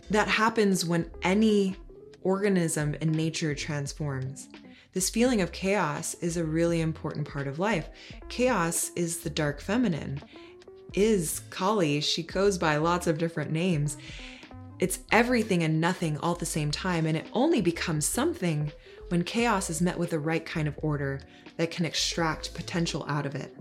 that 0.09 0.27
happens 0.27 0.85
when 0.85 1.09
any 1.21 1.75
organism 2.23 2.95
in 2.95 3.11
nature 3.11 3.53
transforms. 3.55 4.47
This 4.93 5.09
feeling 5.09 5.41
of 5.41 5.51
chaos 5.51 6.15
is 6.15 6.37
a 6.37 6.43
really 6.43 6.81
important 6.81 7.27
part 7.27 7.47
of 7.47 7.59
life. 7.59 7.89
Chaos 8.29 8.91
is 8.95 9.19
the 9.19 9.29
dark 9.29 9.61
feminine, 9.61 10.21
is 10.93 11.41
Kali. 11.49 12.01
She 12.01 12.23
goes 12.23 12.57
by 12.57 12.77
lots 12.77 13.07
of 13.07 13.17
different 13.17 13.51
names. 13.51 13.97
It's 14.79 14.99
everything 15.11 15.63
and 15.63 15.81
nothing 15.81 16.17
all 16.19 16.33
at 16.33 16.39
the 16.39 16.45
same 16.45 16.71
time, 16.71 17.05
and 17.05 17.17
it 17.17 17.27
only 17.33 17.61
becomes 17.61 18.05
something 18.05 18.71
when 19.09 19.23
chaos 19.23 19.69
is 19.69 19.81
met 19.81 19.97
with 19.97 20.11
the 20.11 20.19
right 20.19 20.45
kind 20.45 20.67
of 20.67 20.79
order 20.81 21.19
that 21.57 21.71
can 21.71 21.85
extract 21.85 22.53
potential 22.53 23.05
out 23.07 23.25
of 23.25 23.35
it. 23.35 23.55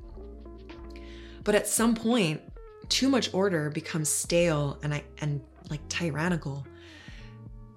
But 1.44 1.54
at 1.54 1.66
some 1.66 1.94
point, 1.94 2.40
too 2.88 3.08
much 3.08 3.32
order 3.34 3.70
becomes 3.70 4.08
stale 4.08 4.78
and, 4.82 5.02
and 5.20 5.40
like 5.70 5.86
tyrannical. 5.88 6.66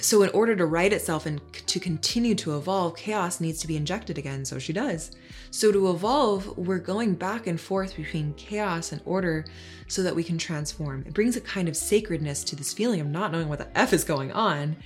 So, 0.01 0.23
in 0.23 0.29
order 0.29 0.55
to 0.55 0.65
right 0.65 0.93
itself 0.93 1.25
and 1.25 1.41
to 1.67 1.79
continue 1.79 2.33
to 2.35 2.55
evolve, 2.55 2.95
chaos 2.95 3.41
needs 3.41 3.59
to 3.59 3.67
be 3.67 3.75
injected 3.75 4.17
again. 4.17 4.45
So 4.45 4.57
she 4.57 4.71
does. 4.71 5.11
So, 5.51 5.73
to 5.73 5.89
evolve, 5.89 6.57
we're 6.57 6.79
going 6.79 7.15
back 7.15 7.47
and 7.47 7.59
forth 7.59 7.97
between 7.97 8.33
chaos 8.35 8.93
and 8.93 9.01
order 9.03 9.43
so 9.87 10.01
that 10.03 10.15
we 10.15 10.23
can 10.23 10.37
transform. 10.37 11.03
It 11.05 11.13
brings 11.13 11.35
a 11.35 11.41
kind 11.41 11.67
of 11.67 11.75
sacredness 11.75 12.45
to 12.45 12.55
this 12.55 12.73
feeling 12.73 13.01
of 13.01 13.07
not 13.07 13.33
knowing 13.33 13.49
what 13.49 13.59
the 13.59 13.77
F 13.77 13.91
is 13.91 14.05
going 14.05 14.31
on. 14.31 14.77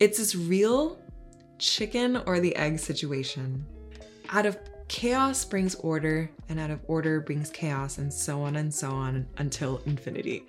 It's 0.00 0.16
this 0.16 0.34
real 0.34 0.98
chicken 1.58 2.16
or 2.24 2.40
the 2.40 2.56
egg 2.56 2.78
situation. 2.78 3.66
Out 4.30 4.46
of 4.46 4.58
chaos 4.88 5.44
brings 5.44 5.74
order, 5.76 6.30
and 6.48 6.58
out 6.58 6.70
of 6.70 6.80
order 6.86 7.20
brings 7.20 7.50
chaos, 7.50 7.98
and 7.98 8.12
so 8.12 8.42
on 8.42 8.56
and 8.56 8.72
so 8.72 8.90
on 8.90 9.26
until 9.36 9.82
infinity. 9.86 10.46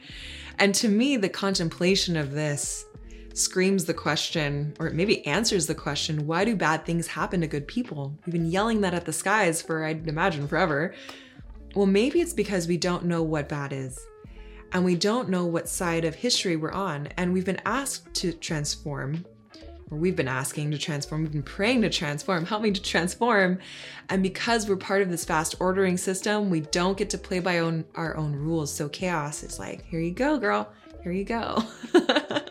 And 0.57 0.73
to 0.75 0.89
me, 0.89 1.17
the 1.17 1.29
contemplation 1.29 2.17
of 2.17 2.31
this 2.31 2.85
screams 3.33 3.85
the 3.85 3.93
question, 3.93 4.73
or 4.79 4.89
maybe 4.89 5.25
answers 5.25 5.67
the 5.67 5.75
question 5.75 6.25
why 6.25 6.43
do 6.45 6.55
bad 6.55 6.85
things 6.85 7.07
happen 7.07 7.41
to 7.41 7.47
good 7.47 7.67
people? 7.67 8.17
We've 8.25 8.33
been 8.33 8.51
yelling 8.51 8.81
that 8.81 8.93
at 8.93 9.05
the 9.05 9.13
skies 9.13 9.61
for, 9.61 9.85
I'd 9.85 10.07
imagine, 10.07 10.47
forever. 10.47 10.93
Well, 11.75 11.85
maybe 11.85 12.19
it's 12.19 12.33
because 12.33 12.67
we 12.67 12.77
don't 12.77 13.05
know 13.05 13.21
what 13.21 13.49
bad 13.49 13.73
is. 13.73 13.99
And 14.71 14.85
we 14.85 14.95
don't 14.95 15.29
know 15.29 15.45
what 15.45 15.67
side 15.67 16.05
of 16.05 16.15
history 16.15 16.55
we're 16.55 16.71
on. 16.71 17.07
And 17.17 17.33
we've 17.33 17.45
been 17.45 17.61
asked 17.65 18.13
to 18.15 18.33
transform 18.33 19.25
or 19.91 19.97
we've 19.97 20.15
been 20.15 20.27
asking 20.27 20.71
to 20.71 20.77
transform, 20.77 21.23
we've 21.23 21.31
been 21.31 21.43
praying 21.43 21.81
to 21.81 21.89
transform, 21.89 22.45
help 22.45 22.61
me 22.61 22.71
to 22.71 22.81
transform. 22.81 23.59
And 24.09 24.21
because 24.21 24.69
we're 24.69 24.77
part 24.77 25.01
of 25.01 25.09
this 25.09 25.25
fast 25.25 25.55
ordering 25.59 25.97
system, 25.97 26.49
we 26.49 26.61
don't 26.61 26.97
get 26.97 27.09
to 27.11 27.17
play 27.17 27.39
by 27.39 27.59
own, 27.59 27.85
our 27.95 28.15
own 28.15 28.35
rules. 28.35 28.73
So 28.73 28.89
chaos 28.89 29.43
is 29.43 29.59
like, 29.59 29.85
here 29.85 29.99
you 29.99 30.11
go, 30.11 30.37
girl, 30.37 30.71
here 31.03 31.11
you 31.11 31.25
go. 31.25 31.63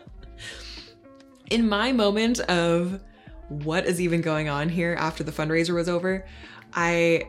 In 1.49 1.67
my 1.67 1.91
moment 1.91 2.39
of 2.41 3.01
what 3.47 3.85
is 3.85 3.99
even 3.99 4.21
going 4.21 4.49
on 4.49 4.69
here 4.69 4.95
after 4.99 5.23
the 5.23 5.31
fundraiser 5.31 5.73
was 5.73 5.89
over, 5.89 6.27
I 6.73 7.27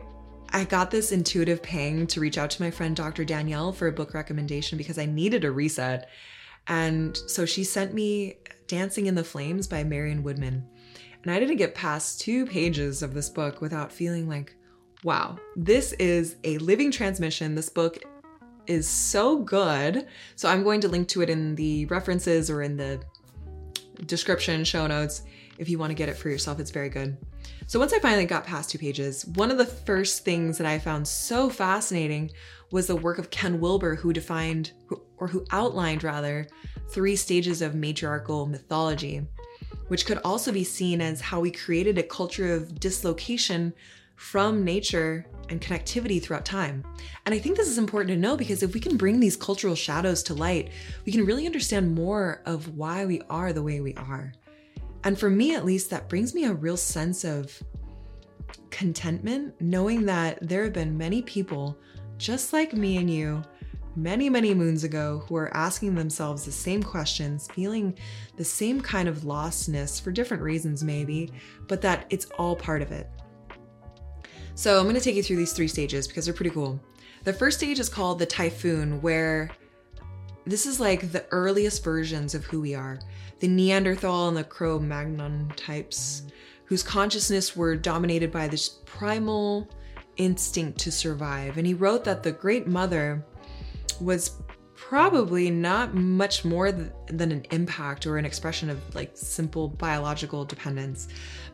I 0.53 0.65
got 0.65 0.91
this 0.91 1.13
intuitive 1.13 1.63
pang 1.63 2.05
to 2.07 2.19
reach 2.19 2.37
out 2.37 2.49
to 2.51 2.61
my 2.61 2.71
friend 2.71 2.93
Dr. 2.93 3.23
Danielle 3.23 3.71
for 3.71 3.87
a 3.87 3.91
book 3.91 4.13
recommendation 4.13 4.77
because 4.77 4.97
I 4.97 5.05
needed 5.05 5.45
a 5.45 5.51
reset. 5.51 6.09
And 6.67 7.17
so 7.27 7.45
she 7.45 7.63
sent 7.63 7.93
me 7.93 8.35
Dancing 8.71 9.07
in 9.07 9.15
the 9.15 9.23
Flames 9.23 9.67
by 9.67 9.83
Marion 9.83 10.23
Woodman. 10.23 10.65
And 11.23 11.31
I 11.31 11.41
didn't 11.41 11.57
get 11.57 11.75
past 11.75 12.21
two 12.21 12.45
pages 12.45 13.03
of 13.03 13.13
this 13.13 13.27
book 13.27 13.59
without 13.59 13.91
feeling 13.91 14.29
like, 14.29 14.55
wow, 15.03 15.37
this 15.57 15.91
is 15.99 16.37
a 16.45 16.57
living 16.59 16.89
transmission. 16.89 17.53
This 17.53 17.67
book 17.67 17.97
is 18.67 18.87
so 18.87 19.39
good. 19.39 20.07
So 20.37 20.47
I'm 20.47 20.63
going 20.63 20.79
to 20.79 20.87
link 20.87 21.09
to 21.09 21.21
it 21.21 21.29
in 21.29 21.53
the 21.55 21.85
references 21.87 22.49
or 22.49 22.61
in 22.61 22.77
the 22.77 23.01
description, 24.05 24.63
show 24.63 24.87
notes, 24.87 25.23
if 25.57 25.67
you 25.67 25.77
want 25.77 25.89
to 25.89 25.95
get 25.95 26.07
it 26.07 26.15
for 26.15 26.29
yourself. 26.29 26.57
It's 26.57 26.71
very 26.71 26.89
good. 26.89 27.17
So 27.67 27.77
once 27.77 27.91
I 27.91 27.99
finally 27.99 28.25
got 28.25 28.45
past 28.45 28.69
two 28.69 28.77
pages, 28.77 29.25
one 29.25 29.51
of 29.51 29.57
the 29.57 29.65
first 29.65 30.23
things 30.23 30.57
that 30.57 30.65
I 30.65 30.79
found 30.79 31.05
so 31.05 31.49
fascinating 31.49 32.31
was 32.71 32.87
the 32.87 32.95
work 32.95 33.17
of 33.17 33.31
Ken 33.31 33.59
Wilber, 33.59 33.95
who 33.95 34.13
defined, 34.13 34.71
or 35.17 35.27
who 35.27 35.45
outlined 35.51 36.05
rather, 36.05 36.47
three 36.91 37.15
stages 37.15 37.61
of 37.61 37.75
matriarchal 37.75 38.45
mythology, 38.45 39.25
which 39.87 40.05
could 40.05 40.19
also 40.23 40.51
be 40.51 40.63
seen 40.63 41.01
as 41.01 41.21
how 41.21 41.39
we 41.39 41.51
created 41.51 41.97
a 41.97 42.03
culture 42.03 42.53
of 42.53 42.79
dislocation 42.79 43.73
from 44.15 44.63
nature 44.63 45.25
and 45.49 45.59
connectivity 45.61 46.21
throughout 46.21 46.45
time. 46.45 46.83
And 47.25 47.33
I 47.33 47.39
think 47.39 47.57
this 47.57 47.67
is 47.67 47.77
important 47.77 48.09
to 48.11 48.21
know 48.21 48.37
because 48.37 48.61
if 48.61 48.73
we 48.73 48.79
can 48.79 48.95
bring 48.95 49.19
these 49.19 49.35
cultural 49.35 49.75
shadows 49.75 50.21
to 50.23 50.33
light, 50.33 50.69
we 51.05 51.11
can 51.11 51.25
really 51.25 51.45
understand 51.45 51.95
more 51.95 52.41
of 52.45 52.77
why 52.77 53.05
we 53.05 53.21
are 53.29 53.51
the 53.51 53.63
way 53.63 53.81
we 53.81 53.95
are. 53.95 54.31
And 55.03 55.17
for 55.17 55.29
me, 55.29 55.55
at 55.55 55.65
least, 55.65 55.89
that 55.89 56.07
brings 56.07 56.35
me 56.35 56.45
a 56.45 56.53
real 56.53 56.77
sense 56.77 57.23
of 57.23 57.61
contentment, 58.69 59.59
knowing 59.59 60.05
that 60.05 60.37
there 60.47 60.63
have 60.63 60.73
been 60.73 60.97
many 60.97 61.21
people 61.23 61.77
just 62.17 62.53
like 62.53 62.73
me 62.73 62.97
and 62.97 63.09
you 63.09 63.41
many, 63.95 64.29
many 64.29 64.53
moons 64.53 64.83
ago 64.83 65.23
who 65.27 65.35
are 65.35 65.55
asking 65.55 65.95
themselves 65.95 66.45
the 66.45 66.51
same 66.51 66.81
questions, 66.81 67.47
feeling 67.53 67.97
the 68.37 68.43
same 68.43 68.81
kind 68.81 69.07
of 69.07 69.19
lostness 69.19 70.01
for 70.01 70.11
different 70.11 70.43
reasons, 70.43 70.83
maybe, 70.83 71.31
but 71.67 71.81
that 71.81 72.05
it's 72.09 72.25
all 72.37 72.55
part 72.55 72.81
of 72.81 72.91
it. 72.91 73.09
So 74.55 74.77
I'm 74.77 74.83
going 74.83 74.95
to 74.95 75.01
take 75.01 75.15
you 75.15 75.23
through 75.23 75.37
these 75.37 75.53
three 75.53 75.67
stages 75.67 76.07
because 76.07 76.25
they're 76.25 76.33
pretty 76.33 76.51
cool. 76.51 76.79
The 77.23 77.33
first 77.33 77.57
stage 77.57 77.79
is 77.79 77.89
called 77.89 78.19
the 78.19 78.25
typhoon, 78.25 79.01
where 79.01 79.51
this 80.45 80.65
is 80.65 80.79
like 80.79 81.11
the 81.11 81.25
earliest 81.31 81.83
versions 81.83 82.33
of 82.33 82.45
who 82.45 82.61
we 82.61 82.73
are 82.75 82.99
the 83.39 83.47
Neanderthal 83.47 84.27
and 84.27 84.37
the 84.37 84.43
Cro 84.43 84.77
Magnon 84.77 85.51
types, 85.55 86.23
whose 86.65 86.83
consciousness 86.83 87.55
were 87.55 87.75
dominated 87.75 88.31
by 88.31 88.47
this 88.47 88.69
primal 88.85 89.67
instinct 90.17 90.77
to 90.79 90.91
survive. 90.91 91.57
And 91.57 91.65
he 91.65 91.73
wrote 91.73 92.03
that 92.03 92.21
the 92.21 92.31
Great 92.31 92.67
Mother 92.67 93.25
was 93.99 94.41
probably 94.75 95.49
not 95.49 95.93
much 95.93 96.43
more 96.43 96.71
than 96.71 97.31
an 97.31 97.45
impact 97.51 98.07
or 98.07 98.17
an 98.17 98.25
expression 98.25 98.69
of 98.69 98.95
like 98.95 99.11
simple 99.15 99.67
biological 99.67 100.43
dependence. 100.43 101.07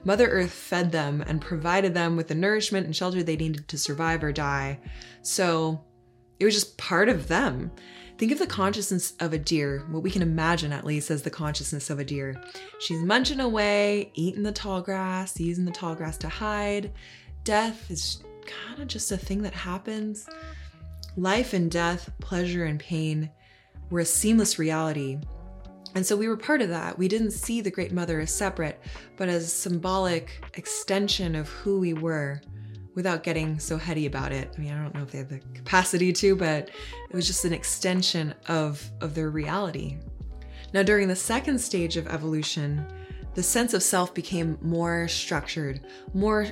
Mother 0.06 0.28
Earth 0.28 0.52
fed 0.52 0.92
them 0.92 1.22
and 1.28 1.42
provided 1.42 1.94
them 1.94 2.16
with 2.16 2.30
the 2.30 2.36
nourishment 2.36 2.86
and 2.86 2.96
shelter 2.96 3.22
they 3.24 3.36
needed 3.36 3.68
to 3.68 3.78
survive 3.78 4.24
or 4.24 4.32
die. 4.32 4.80
So 5.22 5.84
it 6.40 6.46
was 6.46 6.54
just 6.54 6.78
part 6.78 7.10
of 7.10 7.28
them. 7.28 7.72
Think 8.18 8.32
of 8.32 8.40
the 8.40 8.48
consciousness 8.48 9.14
of 9.20 9.34
a 9.34 9.38
deer, 9.38 9.86
what 9.92 10.02
we 10.02 10.10
can 10.10 10.22
imagine 10.22 10.74
at 10.74 10.86
least 10.86 11.12
as 11.12 11.22
the 11.22 11.30
consciousness 11.30 11.90
of 11.90 12.00
a 12.00 12.06
deer. 12.06 12.42
She's 12.80 13.04
munching 13.04 13.40
away, 13.40 14.12
eating 14.16 14.42
the 14.42 14.52
tall 14.52 14.82
grass, 14.82 15.40
using 15.40 15.66
the 15.66 15.72
tall 15.72 15.94
grass 15.94 16.18
to 16.20 16.30
hide. 16.30 16.92
Death 17.44 17.92
is 17.92 18.24
kind 18.48 18.82
of 18.82 18.88
just 18.88 19.12
a 19.12 19.18
thing 19.18 19.44
that 19.44 19.54
happens. 19.54 20.28
Life 21.18 21.54
and 21.54 21.72
death, 21.72 22.12
pleasure 22.20 22.66
and 22.66 22.80
pain 22.80 23.32
were 23.90 24.02
a 24.02 24.06
seamless 24.06 24.60
reality. 24.60 25.18
And 25.96 26.06
so 26.06 26.16
we 26.16 26.28
were 26.28 26.38
part 26.38 26.62
of 26.62 26.70
that. 26.70 26.96
We 26.96 27.08
didn't 27.08 27.32
see 27.32 27.60
the 27.60 27.72
Great 27.72 27.92
Mother 27.92 28.20
as 28.20 28.32
separate, 28.32 28.80
but 29.18 29.28
as 29.28 29.52
symbolic 29.52 30.46
extension 30.54 31.34
of 31.34 31.50
who 31.50 31.80
we 31.80 31.94
were 31.94 32.40
without 32.94 33.24
getting 33.24 33.58
so 33.58 33.78
heady 33.78 34.06
about 34.06 34.32
it. 34.32 34.54
I 34.56 34.62
mean, 34.62 34.72
I 34.72 34.80
don't 34.80 34.94
know 34.94 35.02
if 35.02 35.10
they 35.10 35.18
had 35.18 35.30
the 35.30 35.40
capacity 35.56 36.14
to, 36.14 36.36
but 36.36 36.70
it 37.10 37.16
was 37.16 37.26
just 37.26 37.46
an 37.46 37.54
extension 37.54 38.36
of, 38.48 38.88
of 39.02 39.16
their 39.16 39.32
reality. 39.32 39.98
Now, 40.72 40.84
during 40.84 41.08
the 41.08 41.16
second 41.16 41.58
stage 41.58 41.98
of 41.98 42.06
evolution, 42.06 42.86
the 43.34 43.42
sense 43.42 43.74
of 43.74 43.82
self 43.82 44.14
became 44.14 44.60
more 44.62 45.08
structured, 45.08 45.82
more 46.14 46.48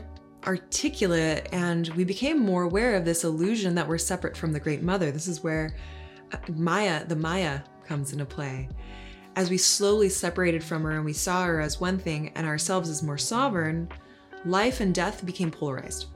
articulate 0.48 1.50
and 1.52 1.88
we 1.90 2.04
became 2.04 2.40
more 2.40 2.64
aware 2.64 2.96
of 2.96 3.06
this 3.06 3.24
illusion 3.24 3.76
that 3.76 3.88
we're 3.88 3.98
separate 3.98 4.38
from 4.38 4.54
the 4.54 4.60
Great 4.60 4.82
Mother. 4.82 5.12
This 5.12 5.28
is 5.28 5.44
where 5.44 5.76
uh, 6.32 6.38
Maya, 6.50 7.06
the 7.06 7.16
Maya, 7.16 7.62
comes 7.86 8.12
into 8.12 8.26
play. 8.26 8.70
As 9.36 9.50
we 9.50 9.58
slowly 9.58 10.10
separated 10.10 10.64
from 10.64 10.84
her 10.84 10.92
and 10.92 11.06
we 11.06 11.14
saw 11.14 11.46
her 11.46 11.60
as 11.60 11.82
one 11.82 11.98
thing 11.98 12.32
and 12.36 12.48
ourselves 12.48 12.90
as 12.90 13.04
more 13.04 13.18
sovereign, 13.18 13.90
life 14.46 14.80
and 14.80 14.94
death 14.94 15.26
became 15.26 15.52
polarized. 15.52 16.08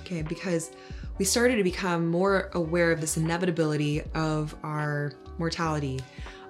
Okay, 0.00 0.22
because 0.22 0.72
we 1.18 1.24
started 1.24 1.56
to 1.56 1.64
become 1.64 2.06
more 2.06 2.50
aware 2.54 2.92
of 2.92 3.00
this 3.00 3.16
inevitability 3.16 4.02
of 4.14 4.54
our 4.62 5.12
mortality, 5.38 6.00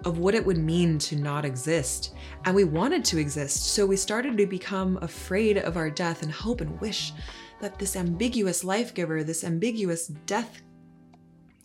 of 0.04 0.18
what 0.18 0.34
it 0.34 0.44
would 0.44 0.58
mean 0.58 0.98
to 0.98 1.16
not 1.16 1.44
exist. 1.44 2.14
And 2.44 2.54
we 2.54 2.64
wanted 2.64 3.04
to 3.06 3.18
exist, 3.18 3.74
so 3.74 3.86
we 3.86 3.96
started 3.96 4.36
to 4.38 4.46
become 4.46 4.98
afraid 5.02 5.58
of 5.58 5.76
our 5.76 5.90
death 5.90 6.22
and 6.22 6.32
hope 6.32 6.60
and 6.60 6.80
wish 6.80 7.12
that 7.60 7.78
this 7.78 7.96
ambiguous 7.96 8.64
life 8.64 8.94
giver, 8.94 9.22
this 9.22 9.44
ambiguous 9.44 10.06
death 10.06 10.62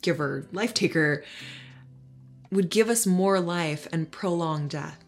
giver, 0.01 0.48
life 0.51 0.74
taker, 0.74 1.24
would 2.51 2.70
give 2.70 2.89
us 2.89 3.06
more 3.06 3.39
life 3.39 3.88
and 3.92 4.12
prolong 4.12 4.68
death. 4.68 5.04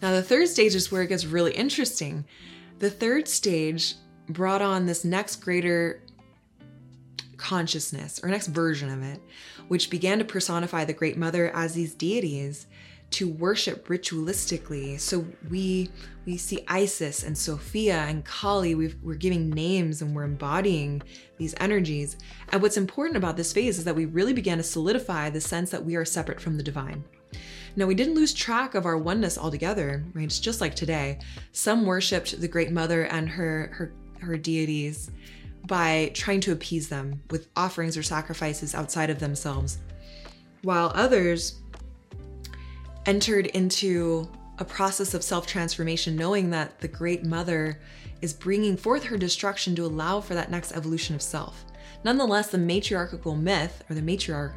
Now, 0.00 0.12
the 0.12 0.22
third 0.22 0.48
stage 0.48 0.74
is 0.74 0.90
where 0.90 1.02
it 1.02 1.08
gets 1.08 1.24
really 1.24 1.52
interesting. 1.52 2.24
The 2.78 2.90
third 2.90 3.28
stage 3.28 3.94
brought 4.28 4.62
on 4.62 4.86
this 4.86 5.04
next 5.04 5.36
greater 5.36 6.02
consciousness 7.42 8.20
or 8.22 8.28
next 8.28 8.46
version 8.46 8.88
of 8.88 9.02
it, 9.02 9.20
which 9.66 9.90
began 9.90 10.18
to 10.18 10.24
personify 10.24 10.84
the 10.84 10.92
Great 10.92 11.18
Mother 11.18 11.50
as 11.54 11.74
these 11.74 11.92
deities 11.92 12.68
to 13.10 13.28
worship 13.28 13.88
ritualistically. 13.88 14.98
So 14.98 15.26
we 15.50 15.90
we 16.24 16.36
see 16.36 16.64
Isis 16.68 17.24
and 17.24 17.36
Sophia 17.36 17.98
and 18.02 18.24
Kali. 18.24 18.76
we 18.76 18.94
are 19.06 19.14
giving 19.14 19.50
names 19.50 20.02
and 20.02 20.14
we're 20.14 20.22
embodying 20.22 21.02
these 21.36 21.54
energies. 21.58 22.16
And 22.50 22.62
what's 22.62 22.76
important 22.76 23.16
about 23.16 23.36
this 23.36 23.52
phase 23.52 23.76
is 23.76 23.84
that 23.84 23.96
we 23.96 24.04
really 24.04 24.32
began 24.32 24.58
to 24.58 24.62
solidify 24.62 25.30
the 25.30 25.40
sense 25.40 25.70
that 25.70 25.84
we 25.84 25.96
are 25.96 26.04
separate 26.04 26.40
from 26.40 26.56
the 26.56 26.62
divine. 26.62 27.04
Now, 27.74 27.86
we 27.86 27.94
didn't 27.94 28.14
lose 28.14 28.32
track 28.32 28.74
of 28.74 28.86
our 28.86 28.98
oneness 28.98 29.36
altogether, 29.36 30.04
right? 30.12 30.24
It's 30.24 30.38
just 30.38 30.60
like 30.60 30.76
today. 30.76 31.18
Some 31.50 31.86
worshipped 31.86 32.40
the 32.40 32.48
Great 32.48 32.70
Mother 32.70 33.04
and 33.04 33.28
her, 33.28 33.72
her, 33.74 33.92
her 34.20 34.36
deities 34.36 35.10
by 35.66 36.10
trying 36.14 36.40
to 36.40 36.52
appease 36.52 36.88
them 36.88 37.22
with 37.30 37.48
offerings 37.56 37.96
or 37.96 38.02
sacrifices 38.02 38.74
outside 38.74 39.10
of 39.10 39.18
themselves, 39.18 39.78
while 40.62 40.92
others 40.94 41.60
entered 43.06 43.46
into 43.46 44.30
a 44.58 44.64
process 44.64 45.14
of 45.14 45.22
self 45.22 45.46
transformation, 45.46 46.16
knowing 46.16 46.50
that 46.50 46.80
the 46.80 46.88
Great 46.88 47.24
Mother 47.24 47.80
is 48.20 48.32
bringing 48.32 48.76
forth 48.76 49.04
her 49.04 49.16
destruction 49.16 49.74
to 49.76 49.84
allow 49.84 50.20
for 50.20 50.34
that 50.34 50.50
next 50.50 50.72
evolution 50.72 51.14
of 51.14 51.22
self. 51.22 51.64
Nonetheless, 52.04 52.48
the 52.48 52.58
matriarchal 52.58 53.36
myth, 53.36 53.84
or 53.88 53.94
the 53.94 54.00
matriarch, 54.00 54.54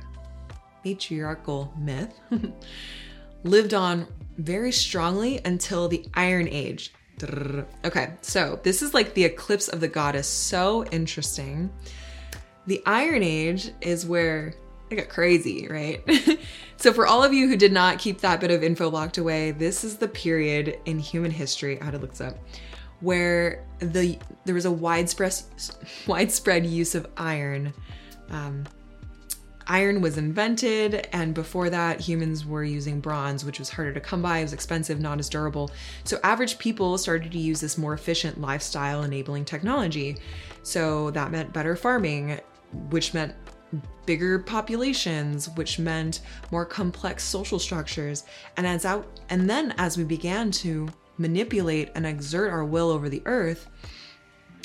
matriarchal 0.84 1.74
myth, 1.78 2.20
lived 3.44 3.74
on 3.74 4.08
very 4.38 4.72
strongly 4.72 5.42
until 5.46 5.88
the 5.88 6.06
Iron 6.14 6.48
Age. 6.48 6.94
Okay, 7.24 8.14
so 8.22 8.60
this 8.64 8.82
is 8.82 8.94
like 8.94 9.14
the 9.14 9.24
eclipse 9.24 9.68
of 9.68 9.80
the 9.80 9.88
goddess. 9.88 10.28
So 10.28 10.86
interesting. 10.86 11.72
The 12.68 12.82
Iron 12.86 13.24
Age 13.24 13.72
is 13.82 14.06
where 14.06 14.56
I 14.92 14.96
got 14.96 15.10
crazy, 15.10 15.68
right? 15.68 16.02
so, 16.78 16.94
for 16.94 17.08
all 17.08 17.24
of 17.24 17.34
you 17.34 17.48
who 17.48 17.58
did 17.58 17.72
not 17.72 18.00
keep 18.00 18.22
that 18.22 18.40
bit 18.40 18.52
of 18.52 18.64
info 18.64 18.90
locked 18.90 19.18
away, 19.18 19.52
this 19.52 19.84
is 19.84 19.98
the 19.98 20.08
period 20.08 20.80
in 20.86 21.00
human 21.00 21.32
history. 21.32 21.80
I 21.82 21.86
had 21.86 21.92
to 21.92 22.00
look 22.00 22.12
this 22.12 22.22
up, 22.22 22.38
where 23.00 23.66
the 23.80 24.20
there 24.46 24.56
was 24.56 24.66
a 24.66 24.72
widespread 24.72 25.36
widespread 26.08 26.66
use 26.66 26.96
of 26.96 27.08
iron. 27.18 27.74
Um, 28.30 28.66
iron 29.68 30.02
was 30.02 30.18
invented, 30.18 31.08
and 31.12 31.34
before 31.34 31.70
that, 31.70 32.00
humans 32.00 32.46
were 32.46 32.64
using 32.64 33.00
bronze, 33.00 33.44
which 33.44 33.60
was 33.60 33.70
harder 33.70 33.94
to 33.94 34.00
come 34.00 34.22
by, 34.22 34.40
it 34.40 34.44
was 34.44 34.54
expensive, 34.54 35.00
not 35.00 35.20
as 35.20 35.30
durable. 35.30 35.72
So, 36.04 36.20
average 36.24 36.58
people 36.60 36.98
started 36.98 37.32
to 37.32 37.40
use 37.40 37.62
this 37.62 37.78
more 37.78 37.94
efficient 37.94 38.40
lifestyle 38.40 39.04
enabling 39.04 39.46
technology. 39.46 40.18
So, 40.64 41.12
that 41.12 41.32
meant 41.32 41.54
better 41.54 41.76
farming, 41.76 42.40
which 42.90 43.14
meant 43.14 43.34
bigger 44.06 44.40
populations, 44.40 45.50
which 45.50 45.80
meant 45.80 46.22
more 46.52 46.66
complex 46.66 47.24
social 47.24 47.60
structures. 47.60 48.24
And 48.58 48.68
as 48.68 48.86
out 48.86 49.20
and 49.30 49.50
then 49.50 49.74
as 49.78 49.98
we 49.98 50.04
began 50.04 50.52
to 50.52 50.88
manipulate 51.18 51.92
and 51.96 52.06
exert 52.06 52.52
our 52.52 52.66
will 52.66 52.90
over 52.90 53.10
the 53.10 53.22
earth 53.26 53.70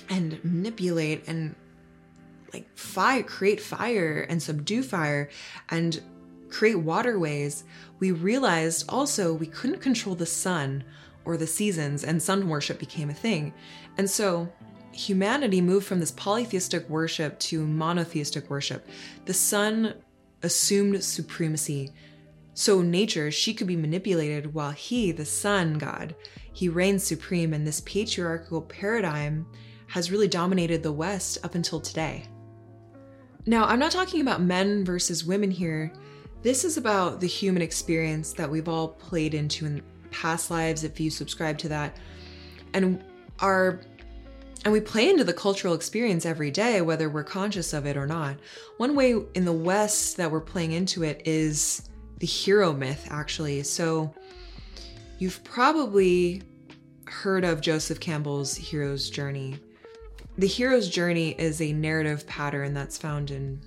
and 0.09 0.43
manipulate 0.45 1.27
and 1.29 1.55
like 2.53 2.77
fire 2.77 3.23
create 3.23 3.61
fire 3.61 4.27
and 4.29 4.43
subdue 4.43 4.83
fire 4.83 5.29
and 5.69 6.01
create 6.49 6.77
waterways, 6.77 7.65
we 7.99 8.13
realized 8.13 8.85
also 8.89 9.33
we 9.33 9.47
couldn't 9.47 9.81
control 9.81 10.15
the 10.15 10.27
sun 10.27 10.85
or 11.25 11.37
the 11.37 11.47
seasons 11.47 12.05
and 12.05 12.23
sun 12.23 12.49
worship 12.49 12.79
became 12.79 13.11
a 13.11 13.15
thing. 13.15 13.53
And 13.99 14.09
so 14.09 14.53
humanity 14.93 15.61
moved 15.61 15.87
from 15.87 16.01
this 16.01 16.11
polytheistic 16.13 16.89
worship 16.89 17.39
to 17.39 17.67
monotheistic 17.67 18.51
worship. 18.51 18.87
The 19.27 19.35
sun 19.35 19.95
assumed 20.43 21.03
supremacy. 21.05 21.93
So 22.55 22.83
nature, 22.83 23.31
she 23.31 23.55
could 23.55 23.67
be 23.67 23.77
manipulated 23.77 24.53
while 24.53 24.73
he, 24.73 25.13
the 25.13 25.25
sun 25.25 25.79
god, 25.79 26.15
he 26.53 26.69
reigns 26.69 27.05
supreme 27.05 27.55
and 27.55 27.67
this 27.67 27.81
patriarchal 27.81 28.63
paradigm 28.63 29.47
has 29.87 30.11
really 30.11 30.29
dominated 30.29 30.83
the 30.83 30.93
West 30.93 31.39
up 31.45 31.55
until 31.55 31.81
today. 31.81 32.25
Now, 33.47 33.65
I'm 33.65 33.79
not 33.79 33.93
talking 33.93 34.21
about 34.21 34.43
men 34.43 34.85
versus 34.85 35.25
women 35.25 35.51
here. 35.51 35.93
This 36.43 36.65
is 36.65 36.77
about 36.77 37.21
the 37.21 37.27
human 37.27 37.63
experience 37.63 38.33
that 38.35 38.51
we've 38.51 38.69
all 38.69 38.89
played 38.89 39.35
into 39.35 39.67
in 39.67 39.83
past 40.11 40.51
lives 40.51 40.85
if 40.85 41.01
you 41.01 41.11
subscribe 41.11 41.59
to 41.59 41.69
that. 41.69 41.97
And 42.73 43.03
our 43.41 43.81
and 44.65 44.73
we 44.73 44.81
play 44.81 45.09
into 45.09 45.25
the 45.25 45.33
cultural 45.33 45.73
experience 45.73 46.27
every 46.27 46.51
day, 46.51 46.83
whether 46.83 47.09
we're 47.09 47.25
conscious 47.25 47.73
of 47.73 47.87
it 47.87 47.97
or 47.97 48.07
not. 48.07 48.37
One 48.77 48.95
way 48.95 49.15
in 49.35 49.47
the 49.47 49.53
West 49.53 50.19
that 50.19 50.31
we're 50.31 50.41
playing 50.41 50.73
into 50.73 51.03
it 51.03 51.23
is 51.25 51.89
the 52.19 52.27
hero 52.27 52.75
myth, 52.75 53.09
actually. 53.11 53.63
So 53.63 54.13
you've 55.19 55.43
probably 55.45 56.43
heard 57.07 57.45
of 57.45 57.63
Joseph 57.63 58.01
Campbell's 58.01 58.55
hero's 58.55 59.09
journey. 59.09 59.59
The 60.41 60.47
hero's 60.47 60.89
journey 60.89 61.33
is 61.33 61.61
a 61.61 61.75
narrative 61.75 62.27
pattern 62.27 62.73
that's 62.73 62.97
found 62.97 63.31
in 63.31 63.61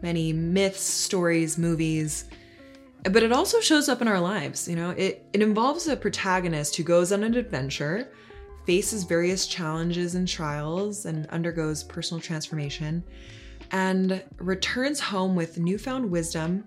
many 0.00 0.32
myths, 0.32 0.80
stories, 0.80 1.58
movies, 1.58 2.26
but 3.02 3.24
it 3.24 3.32
also 3.32 3.58
shows 3.58 3.88
up 3.88 4.00
in 4.00 4.06
our 4.06 4.20
lives. 4.20 4.68
You 4.68 4.76
know, 4.76 4.90
it, 4.90 5.26
it 5.32 5.42
involves 5.42 5.88
a 5.88 5.96
protagonist 5.96 6.76
who 6.76 6.84
goes 6.84 7.10
on 7.10 7.24
an 7.24 7.34
adventure 7.34 8.12
faces 8.64 9.02
various 9.02 9.48
challenges 9.48 10.14
and 10.14 10.28
trials 10.28 11.04
and 11.04 11.26
undergoes 11.30 11.82
personal 11.82 12.20
transformation 12.20 13.02
and 13.72 14.22
returns 14.38 15.00
home 15.00 15.34
with 15.34 15.58
newfound 15.58 16.08
wisdom 16.08 16.62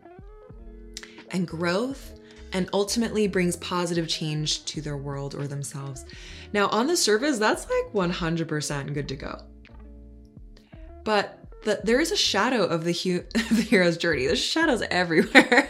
and 1.31 1.47
growth 1.47 2.19
and 2.53 2.69
ultimately 2.73 3.27
brings 3.27 3.55
positive 3.57 4.07
change 4.07 4.63
to 4.65 4.81
their 4.81 4.97
world 4.97 5.35
or 5.35 5.47
themselves. 5.47 6.05
Now, 6.53 6.67
on 6.69 6.87
the 6.87 6.97
surface, 6.97 7.37
that's 7.37 7.67
like 7.69 7.93
100% 7.93 8.93
good 8.93 9.07
to 9.09 9.15
go. 9.15 9.41
But 11.03 11.39
the, 11.63 11.79
there 11.83 11.99
is 11.99 12.11
a 12.11 12.17
shadow 12.17 12.63
of 12.63 12.83
the, 12.83 12.93
hu- 12.93 13.23
the 13.55 13.61
hero's 13.61 13.97
journey. 13.97 14.25
There's 14.25 14.39
shadows 14.39 14.83
everywhere. 14.89 15.69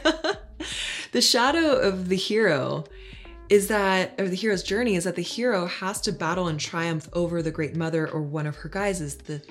the 1.12 1.22
shadow 1.22 1.78
of 1.78 2.10
the 2.10 2.16
hero 2.16 2.86
is 3.50 3.68
that, 3.68 4.14
or 4.20 4.28
the 4.28 4.36
hero's 4.36 4.64
journey 4.64 4.96
is 4.96 5.06
that 5.06 5.16
the 5.16 5.22
hero 5.22 5.66
has 5.68 6.02
to 6.02 6.12
battle 6.12 6.48
and 6.48 6.60
triumph 6.60 7.08
over 7.14 7.42
the 7.42 7.52
Great 7.52 7.76
Mother 7.76 8.08
or 8.10 8.22
one 8.22 8.46
of 8.46 8.58
her 8.58 8.70
guises, 8.70 9.16
the, 9.16 9.42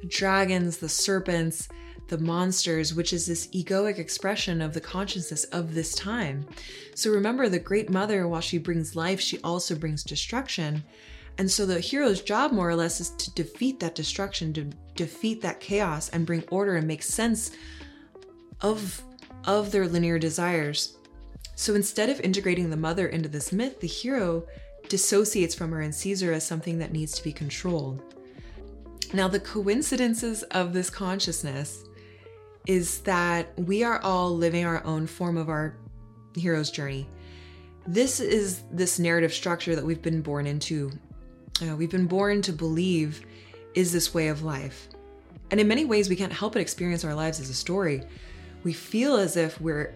the 0.00 0.08
dragons, 0.08 0.78
the 0.78 0.88
serpents, 0.88 1.68
the 2.08 2.18
monsters, 2.18 2.94
which 2.94 3.12
is 3.12 3.26
this 3.26 3.46
egoic 3.48 3.98
expression 3.98 4.60
of 4.60 4.74
the 4.74 4.80
consciousness 4.80 5.44
of 5.44 5.74
this 5.74 5.94
time. 5.94 6.46
So 6.94 7.10
remember, 7.10 7.48
the 7.48 7.58
Great 7.58 7.90
Mother, 7.90 8.28
while 8.28 8.40
she 8.40 8.58
brings 8.58 8.94
life, 8.94 9.20
she 9.20 9.38
also 9.40 9.74
brings 9.74 10.04
destruction. 10.04 10.84
And 11.38 11.50
so 11.50 11.66
the 11.66 11.80
hero's 11.80 12.22
job, 12.22 12.52
more 12.52 12.68
or 12.68 12.76
less, 12.76 13.00
is 13.00 13.10
to 13.10 13.34
defeat 13.34 13.80
that 13.80 13.94
destruction, 13.94 14.52
to 14.52 14.64
defeat 14.94 15.40
that 15.42 15.60
chaos, 15.60 16.08
and 16.10 16.26
bring 16.26 16.44
order 16.50 16.76
and 16.76 16.86
make 16.86 17.02
sense 17.02 17.50
of, 18.60 19.02
of 19.46 19.72
their 19.72 19.88
linear 19.88 20.18
desires. 20.18 20.98
So 21.56 21.74
instead 21.74 22.10
of 22.10 22.20
integrating 22.20 22.70
the 22.70 22.76
mother 22.76 23.08
into 23.08 23.28
this 23.28 23.52
myth, 23.52 23.80
the 23.80 23.86
hero 23.86 24.46
dissociates 24.88 25.54
from 25.54 25.72
her 25.72 25.80
and 25.80 25.94
sees 25.94 26.20
her 26.20 26.32
as 26.32 26.46
something 26.46 26.78
that 26.78 26.92
needs 26.92 27.14
to 27.14 27.24
be 27.24 27.32
controlled. 27.32 28.02
Now, 29.12 29.28
the 29.28 29.40
coincidences 29.40 30.42
of 30.44 30.72
this 30.72 30.90
consciousness 30.90 31.84
is 32.66 33.00
that 33.00 33.58
we 33.58 33.82
are 33.82 34.00
all 34.00 34.34
living 34.34 34.64
our 34.64 34.84
own 34.84 35.06
form 35.06 35.36
of 35.36 35.48
our 35.48 35.76
hero's 36.34 36.70
journey. 36.70 37.06
This 37.86 38.20
is 38.20 38.62
this 38.70 38.98
narrative 38.98 39.32
structure 39.32 39.76
that 39.76 39.84
we've 39.84 40.02
been 40.02 40.22
born 40.22 40.46
into. 40.46 40.90
Uh, 41.62 41.76
we've 41.76 41.90
been 41.90 42.06
born 42.06 42.42
to 42.42 42.52
believe 42.52 43.24
is 43.74 43.92
this 43.92 44.14
way 44.14 44.28
of 44.28 44.42
life. 44.42 44.88
And 45.50 45.60
in 45.60 45.68
many 45.68 45.84
ways, 45.84 46.08
we 46.08 46.16
can't 46.16 46.32
help 46.32 46.54
but 46.54 46.62
experience 46.62 47.04
our 47.04 47.14
lives 47.14 47.40
as 47.40 47.50
a 47.50 47.54
story. 47.54 48.02
We 48.62 48.72
feel 48.72 49.16
as 49.16 49.36
if 49.36 49.60
we're 49.60 49.94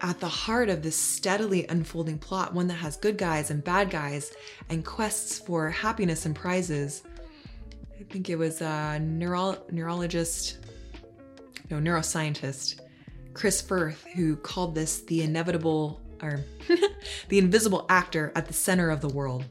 at 0.00 0.18
the 0.18 0.28
heart 0.28 0.68
of 0.68 0.82
this 0.82 0.96
steadily 0.96 1.66
unfolding 1.68 2.18
plot, 2.18 2.52
one 2.52 2.66
that 2.66 2.74
has 2.74 2.96
good 2.96 3.16
guys 3.16 3.50
and 3.50 3.62
bad 3.62 3.88
guys 3.88 4.34
and 4.68 4.84
quests 4.84 5.38
for 5.38 5.70
happiness 5.70 6.26
and 6.26 6.34
prizes. 6.34 7.04
I 7.98 8.02
think 8.12 8.28
it 8.28 8.36
was 8.36 8.60
a 8.60 8.98
neuro- 8.98 9.62
neurologist, 9.70 10.58
neuroscientist, 11.80 12.80
Chris 13.34 13.60
Frith, 13.60 14.04
who 14.14 14.36
called 14.36 14.74
this 14.74 15.00
the 15.02 15.22
inevitable 15.22 16.00
or 16.22 16.44
the 17.28 17.38
invisible 17.38 17.86
actor 17.88 18.32
at 18.34 18.46
the 18.46 18.52
center 18.52 18.90
of 18.90 19.00
the 19.00 19.08
world. 19.08 19.44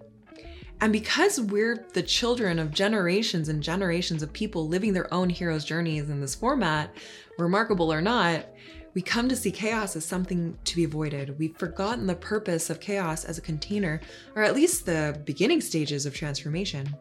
And 0.79 0.91
because 0.91 1.39
we're 1.39 1.85
the 1.93 2.01
children 2.01 2.57
of 2.57 2.71
generations 2.71 3.49
and 3.49 3.61
generations 3.61 4.23
of 4.23 4.33
people 4.33 4.67
living 4.67 4.93
their 4.93 5.13
own 5.13 5.29
hero's 5.29 5.63
journeys 5.63 6.09
in 6.09 6.21
this 6.21 6.33
format, 6.33 6.95
remarkable 7.37 7.93
or 7.93 8.01
not, 8.01 8.47
we 8.93 9.01
come 9.01 9.29
to 9.29 9.35
see 9.35 9.51
chaos 9.51 9.95
as 9.95 10.05
something 10.05 10.57
to 10.65 10.75
be 10.75 10.83
avoided. 10.83 11.37
We've 11.37 11.55
forgotten 11.55 12.07
the 12.07 12.15
purpose 12.15 12.69
of 12.69 12.79
chaos 12.79 13.23
as 13.25 13.37
a 13.37 13.41
container, 13.41 14.01
or 14.35 14.43
at 14.43 14.55
least 14.55 14.85
the 14.85 15.21
beginning 15.23 15.61
stages 15.61 16.05
of 16.05 16.15
transformation. 16.15 16.93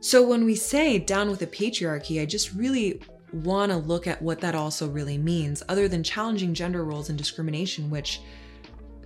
So 0.00 0.26
when 0.26 0.44
we 0.44 0.56
say 0.56 0.98
down 0.98 1.30
with 1.30 1.38
the 1.38 1.46
patriarchy, 1.46 2.20
I 2.20 2.26
just 2.26 2.54
really 2.54 3.00
want 3.32 3.72
to 3.72 3.78
look 3.78 4.06
at 4.06 4.20
what 4.20 4.40
that 4.40 4.54
also 4.54 4.88
really 4.88 5.18
means, 5.18 5.62
other 5.68 5.88
than 5.88 6.02
challenging 6.02 6.54
gender 6.54 6.84
roles 6.84 7.08
and 7.08 7.18
discrimination, 7.18 7.90
which 7.90 8.20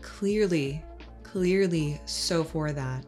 clearly, 0.00 0.84
clearly 1.22 2.00
so 2.04 2.44
for 2.44 2.72
that. 2.72 3.04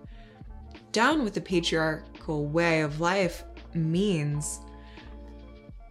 Down 0.92 1.24
with 1.24 1.35
the 1.35 1.40
patriarchal 1.40 2.46
way 2.46 2.81
of 2.81 3.00
life 3.00 3.44
means 3.74 4.61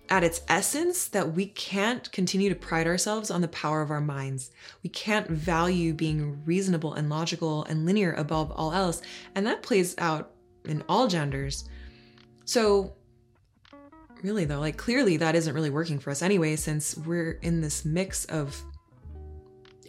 at 0.09 0.23
its 0.23 0.41
essence 0.47 1.07
that 1.09 1.33
we 1.33 1.47
can't 1.47 2.11
continue 2.11 2.49
to 2.49 2.55
pride 2.55 2.87
ourselves 2.87 3.29
on 3.29 3.41
the 3.41 3.47
power 3.49 3.81
of 3.81 3.91
our 3.91 4.01
minds. 4.01 4.51
We 4.83 4.89
can't 4.89 5.29
value 5.29 5.93
being 5.93 6.43
reasonable 6.45 6.93
and 6.93 7.09
logical 7.09 7.65
and 7.65 7.85
linear 7.85 8.13
above 8.13 8.51
all 8.51 8.71
else. 8.71 9.01
And 9.35 9.45
that 9.45 9.63
plays 9.63 9.95
out 9.97 10.31
in 10.65 10.83
all 10.87 11.07
genders. 11.07 11.67
So, 12.45 12.96
really, 14.23 14.45
though, 14.45 14.59
like 14.59 14.77
clearly 14.77 15.17
that 15.17 15.35
isn't 15.35 15.53
really 15.53 15.69
working 15.69 15.99
for 15.99 16.11
us 16.11 16.21
anyway, 16.21 16.55
since 16.55 16.97
we're 16.97 17.33
in 17.41 17.61
this 17.61 17.85
mix 17.85 18.25
of 18.25 18.61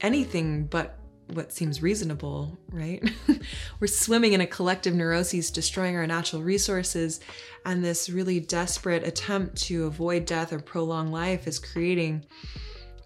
anything 0.00 0.66
but 0.66 0.98
what 1.34 1.52
seems 1.52 1.82
reasonable, 1.82 2.58
right? 2.70 3.02
We're 3.80 3.86
swimming 3.86 4.32
in 4.32 4.40
a 4.40 4.46
collective 4.46 4.94
neuroses, 4.94 5.50
destroying 5.50 5.96
our 5.96 6.06
natural 6.06 6.42
resources, 6.42 7.20
and 7.66 7.84
this 7.84 8.08
really 8.08 8.40
desperate 8.40 9.06
attempt 9.06 9.56
to 9.64 9.86
avoid 9.86 10.24
death 10.24 10.52
or 10.52 10.58
prolong 10.58 11.12
life 11.12 11.46
is 11.46 11.58
creating 11.58 12.24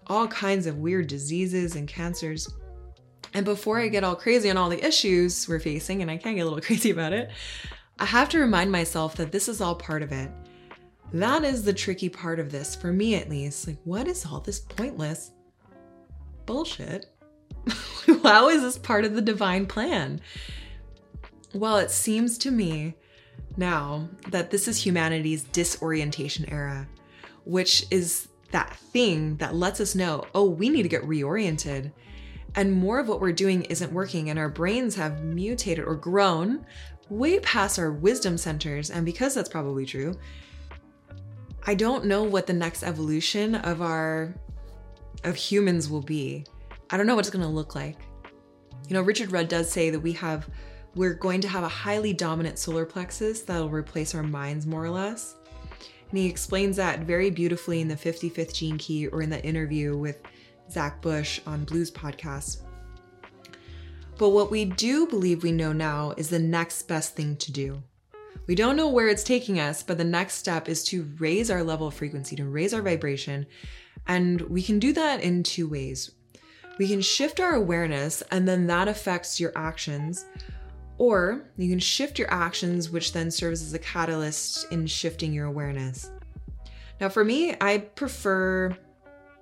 all 0.07 0.27
kinds 0.27 0.67
of 0.67 0.77
weird 0.77 1.07
diseases 1.07 1.75
and 1.75 1.87
cancers. 1.87 2.47
And 3.33 3.45
before 3.45 3.79
I 3.79 3.87
get 3.87 4.03
all 4.03 4.15
crazy 4.15 4.49
on 4.49 4.57
all 4.57 4.69
the 4.69 4.85
issues 4.85 5.47
we're 5.47 5.59
facing, 5.59 6.01
and 6.01 6.09
I 6.09 6.17
can 6.17 6.35
get 6.35 6.41
a 6.41 6.45
little 6.45 6.61
crazy 6.65 6.91
about 6.91 7.13
it, 7.13 7.29
I 7.99 8.05
have 8.05 8.29
to 8.29 8.39
remind 8.39 8.71
myself 8.71 9.15
that 9.17 9.31
this 9.31 9.49
is 9.49 9.59
all 9.59 9.75
part 9.75 10.01
of 10.01 10.11
it. 10.11 10.31
That 11.13 11.43
is 11.43 11.63
the 11.63 11.73
tricky 11.73 12.09
part 12.09 12.39
of 12.39 12.51
this, 12.51 12.75
for 12.75 12.91
me 12.91 13.13
at 13.15 13.29
least. 13.29 13.67
Like, 13.67 13.77
what 13.83 14.07
is 14.07 14.25
all 14.25 14.39
this 14.39 14.59
pointless 14.59 15.31
bullshit? 16.47 17.05
How 18.23 18.49
is 18.49 18.63
this 18.63 18.79
part 18.79 19.05
of 19.05 19.13
the 19.13 19.21
divine 19.21 19.67
plan? 19.67 20.21
Well, 21.53 21.77
it 21.77 21.91
seems 21.91 22.39
to 22.39 22.51
me 22.51 22.95
now 23.57 24.09
that 24.29 24.49
this 24.49 24.67
is 24.67 24.83
humanity's 24.83 25.43
disorientation 25.43 26.49
era, 26.49 26.87
which 27.45 27.85
is 27.91 28.27
that 28.49 28.75
thing 28.75 29.35
that 29.37 29.53
lets 29.53 29.79
us 29.79 29.93
know, 29.93 30.25
oh, 30.33 30.49
we 30.49 30.69
need 30.69 30.83
to 30.83 30.89
get 30.89 31.03
reoriented. 31.03 31.91
And 32.55 32.73
more 32.73 32.99
of 32.99 33.07
what 33.07 33.21
we're 33.21 33.31
doing 33.31 33.63
isn't 33.63 33.93
working, 33.93 34.31
and 34.31 34.39
our 34.39 34.49
brains 34.49 34.95
have 34.95 35.23
mutated 35.23 35.85
or 35.85 35.95
grown 35.95 36.65
way 37.09 37.39
past 37.39 37.77
our 37.77 37.91
wisdom 37.91 38.37
centers. 38.37 38.89
And 38.89 39.05
because 39.05 39.35
that's 39.35 39.49
probably 39.49 39.85
true, 39.85 40.15
I 41.65 41.75
don't 41.75 42.05
know 42.05 42.23
what 42.23 42.45
the 42.45 42.53
next 42.53 42.83
evolution 42.83 43.55
of 43.55 43.81
our 43.81 44.33
of 45.23 45.35
humans 45.35 45.89
will 45.89 46.01
be. 46.01 46.45
I 46.89 46.97
don't 46.97 47.07
know 47.07 47.15
what 47.15 47.25
it's 47.25 47.29
going 47.29 47.45
to 47.45 47.49
look 47.49 47.75
like. 47.75 47.97
You 48.89 48.93
know, 48.93 49.01
Richard 49.01 49.31
Rudd 49.31 49.47
does 49.47 49.71
say 49.71 49.89
that 49.89 49.99
we 49.99 50.11
have, 50.13 50.49
we're 50.95 51.13
going 51.13 51.39
to 51.41 51.47
have 51.47 51.63
a 51.63 51.69
highly 51.69 52.11
dominant 52.11 52.59
solar 52.59 52.85
plexus 52.85 53.41
that'll 53.41 53.69
replace 53.69 54.13
our 54.13 54.23
minds 54.23 54.65
more 54.65 54.83
or 54.83 54.89
less. 54.89 55.35
And 56.09 56.19
he 56.19 56.27
explains 56.27 56.75
that 56.75 56.99
very 56.99 57.29
beautifully 57.29 57.79
in 57.79 57.87
the 57.87 57.95
55th 57.95 58.53
Gene 58.53 58.77
Key 58.77 59.07
or 59.07 59.21
in 59.21 59.29
the 59.29 59.43
interview 59.43 59.95
with 59.97 60.21
Zach 60.69 61.01
Bush 61.01 61.39
on 61.47 61.63
Blu's 61.63 61.89
Podcast. 61.89 62.63
But 64.17 64.29
what 64.29 64.51
we 64.51 64.65
do 64.65 65.07
believe 65.07 65.41
we 65.41 65.51
know 65.51 65.71
now 65.73 66.13
is 66.17 66.29
the 66.29 66.39
next 66.39 66.83
best 66.83 67.15
thing 67.15 67.37
to 67.37 67.51
do. 67.51 67.81
We 68.47 68.55
don't 68.55 68.75
know 68.75 68.89
where 68.89 69.07
it's 69.07 69.23
taking 69.23 69.59
us, 69.59 69.83
but 69.83 69.97
the 69.97 70.03
next 70.03 70.35
step 70.35 70.67
is 70.67 70.83
to 70.85 71.09
raise 71.17 71.49
our 71.49 71.63
level 71.63 71.87
of 71.87 71.93
frequency, 71.93 72.35
to 72.35 72.45
raise 72.45 72.73
our 72.73 72.81
vibration. 72.81 73.45
And 74.07 74.41
we 74.41 74.61
can 74.61 74.79
do 74.79 74.91
that 74.93 75.21
in 75.21 75.43
two 75.43 75.67
ways 75.67 76.11
we 76.77 76.87
can 76.87 77.01
shift 77.01 77.39
our 77.39 77.53
awareness 77.53 78.21
and 78.31 78.47
then 78.47 78.67
that 78.67 78.87
affects 78.87 79.39
your 79.39 79.51
actions. 79.55 80.25
Or 80.97 81.43
you 81.57 81.69
can 81.69 81.79
shift 81.79 82.19
your 82.19 82.31
actions, 82.31 82.89
which 82.89 83.13
then 83.13 83.31
serves 83.31 83.61
as 83.61 83.73
a 83.73 83.79
catalyst 83.79 84.71
in 84.71 84.87
shifting 84.87 85.33
your 85.33 85.45
awareness. 85.45 86.11
Now, 87.01 87.09
for 87.09 87.23
me, 87.23 87.55
I 87.59 87.79
prefer 87.79 88.77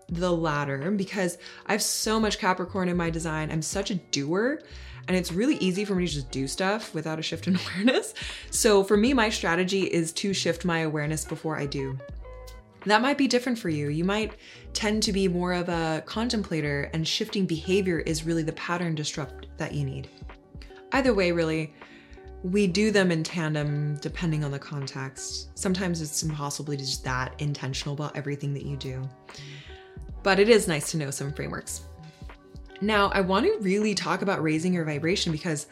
the 0.07 0.31
latter 0.31 0.91
because 0.91 1.37
I 1.65 1.73
have 1.73 1.83
so 1.83 2.19
much 2.19 2.39
Capricorn 2.39 2.89
in 2.89 2.97
my 2.97 3.09
design. 3.09 3.51
I'm 3.51 3.61
such 3.61 3.91
a 3.91 3.95
doer, 3.95 4.61
and 5.07 5.17
it's 5.17 5.31
really 5.31 5.55
easy 5.55 5.85
for 5.85 5.95
me 5.95 6.07
to 6.07 6.13
just 6.13 6.31
do 6.31 6.47
stuff 6.47 6.93
without 6.93 7.19
a 7.19 7.21
shift 7.21 7.47
in 7.47 7.57
awareness. 7.73 8.13
So, 8.49 8.83
for 8.83 8.97
me, 8.97 9.13
my 9.13 9.29
strategy 9.29 9.83
is 9.83 10.11
to 10.13 10.33
shift 10.33 10.65
my 10.65 10.79
awareness 10.79 11.25
before 11.25 11.57
I 11.57 11.65
do. 11.65 11.97
That 12.85 13.01
might 13.01 13.17
be 13.17 13.27
different 13.27 13.59
for 13.59 13.69
you. 13.69 13.89
You 13.89 14.03
might 14.03 14.33
tend 14.73 15.03
to 15.03 15.13
be 15.13 15.27
more 15.27 15.53
of 15.53 15.69
a 15.69 16.01
contemplator, 16.05 16.89
and 16.93 17.07
shifting 17.07 17.45
behavior 17.45 17.99
is 17.99 18.23
really 18.23 18.43
the 18.43 18.53
pattern 18.53 18.95
disrupt 18.95 19.47
that 19.57 19.73
you 19.73 19.85
need. 19.85 20.09
Either 20.91 21.13
way, 21.13 21.31
really, 21.31 21.73
we 22.43 22.65
do 22.65 22.89
them 22.89 23.11
in 23.11 23.23
tandem 23.23 23.97
depending 23.97 24.43
on 24.43 24.51
the 24.51 24.59
context. 24.59 25.57
Sometimes 25.57 26.01
it's 26.01 26.23
impossible 26.23 26.65
to 26.65 26.71
be 26.71 26.77
just 26.77 27.03
that 27.03 27.39
intentional 27.39 27.93
about 27.93 28.15
everything 28.15 28.53
that 28.55 28.65
you 28.65 28.77
do. 28.77 29.07
But 30.23 30.39
it 30.39 30.49
is 30.49 30.67
nice 30.67 30.89
to 30.91 30.97
know 30.97 31.11
some 31.11 31.33
frameworks. 31.33 31.81
Now, 32.81 33.11
I 33.13 33.21
want 33.21 33.45
to 33.45 33.57
really 33.61 33.93
talk 33.93 34.21
about 34.21 34.41
raising 34.41 34.73
your 34.73 34.85
vibration 34.85 35.31
because 35.31 35.67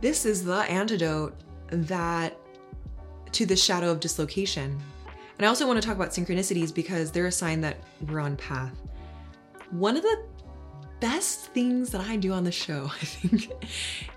this 0.00 0.26
is 0.26 0.44
the 0.44 0.58
antidote 0.62 1.34
that 1.68 2.36
to 3.32 3.46
the 3.46 3.56
shadow 3.56 3.90
of 3.90 4.00
dislocation 4.00 4.80
and 5.40 5.46
I 5.46 5.48
also 5.48 5.66
want 5.66 5.80
to 5.80 5.88
talk 5.88 5.96
about 5.96 6.10
synchronicities 6.10 6.74
because 6.74 7.10
they're 7.10 7.28
a 7.28 7.32
sign 7.32 7.62
that 7.62 7.78
we're 8.06 8.20
on 8.20 8.36
path. 8.36 8.74
One 9.70 9.96
of 9.96 10.02
the 10.02 10.22
best 11.00 11.46
things 11.54 11.88
that 11.92 12.02
I 12.02 12.16
do 12.16 12.32
on 12.32 12.44
the 12.44 12.52
show, 12.52 12.90
I 13.00 13.04
think, 13.06 13.50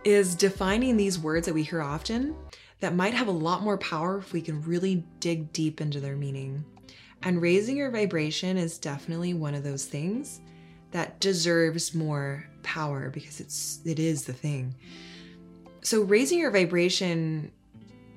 is 0.03 0.35
defining 0.35 0.97
these 0.97 1.17
words 1.17 1.45
that 1.45 1.53
we 1.53 1.63
hear 1.63 1.81
often 1.81 2.35
that 2.81 2.93
might 2.93 3.13
have 3.13 3.29
a 3.29 3.31
lot 3.31 3.63
more 3.63 3.77
power 3.77 4.17
if 4.17 4.33
we 4.33 4.41
can 4.41 4.61
really 4.63 5.05
dig 5.21 5.53
deep 5.53 5.79
into 5.79 6.01
their 6.01 6.17
meaning. 6.17 6.65
And 7.21 7.41
raising 7.41 7.77
your 7.77 7.89
vibration 7.89 8.57
is 8.57 8.77
definitely 8.77 9.33
one 9.33 9.55
of 9.55 9.63
those 9.63 9.85
things 9.85 10.41
that 10.93 11.19
deserves 11.19 11.93
more 11.93 12.47
power 12.63 13.11
because 13.11 13.39
it's 13.39 13.79
it 13.85 13.99
is 13.99 14.23
the 14.23 14.33
thing. 14.33 14.73
So 15.81 16.01
raising 16.01 16.39
your 16.39 16.49
vibration 16.49 17.51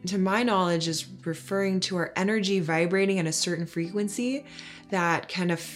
to 0.06 0.18
my 0.18 0.42
knowledge, 0.42 0.88
is 0.88 1.06
referring 1.24 1.80
to 1.80 1.96
our 1.96 2.12
energy 2.16 2.60
vibrating 2.60 3.18
at 3.18 3.26
a 3.26 3.32
certain 3.32 3.66
frequency 3.66 4.44
that 4.90 5.28
kind 5.28 5.50
of, 5.50 5.68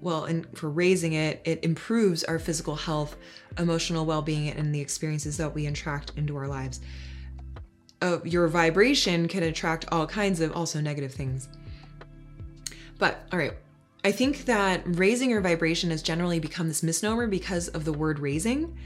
well, 0.00 0.24
and 0.24 0.46
for 0.56 0.70
raising 0.70 1.12
it, 1.12 1.40
it 1.44 1.64
improves 1.64 2.24
our 2.24 2.38
physical 2.38 2.76
health, 2.76 3.16
emotional 3.58 4.06
well 4.06 4.22
being, 4.22 4.48
and 4.48 4.74
the 4.74 4.80
experiences 4.80 5.36
that 5.36 5.54
we 5.54 5.66
attract 5.66 6.12
into 6.16 6.36
our 6.36 6.48
lives. 6.48 6.80
Uh, 8.02 8.18
your 8.24 8.48
vibration 8.48 9.28
can 9.28 9.42
attract 9.42 9.86
all 9.90 10.06
kinds 10.06 10.40
of 10.40 10.52
also 10.52 10.80
negative 10.80 11.12
things. 11.12 11.48
But, 12.98 13.26
all 13.32 13.38
right, 13.38 13.54
I 14.04 14.12
think 14.12 14.44
that 14.44 14.82
raising 14.84 15.30
your 15.30 15.40
vibration 15.40 15.90
has 15.90 16.02
generally 16.02 16.38
become 16.38 16.68
this 16.68 16.82
misnomer 16.82 17.26
because 17.26 17.68
of 17.68 17.86
the 17.86 17.92
word 17.92 18.18
raising. 18.18 18.76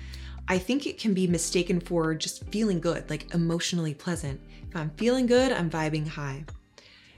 I 0.47 0.59
think 0.59 0.87
it 0.87 0.97
can 0.97 1.13
be 1.13 1.27
mistaken 1.27 1.81
for 1.81 2.15
just 2.15 2.45
feeling 2.53 2.81
good, 2.81 3.11
like 3.11 3.35
emotionally 3.35 3.95
pleasant. 3.95 4.41
If 4.69 4.77
I'm 4.77 4.91
feeling 4.91 5.27
good, 5.27 5.51
I'm 5.51 5.69
vibing 5.69 6.07
high. 6.07 6.45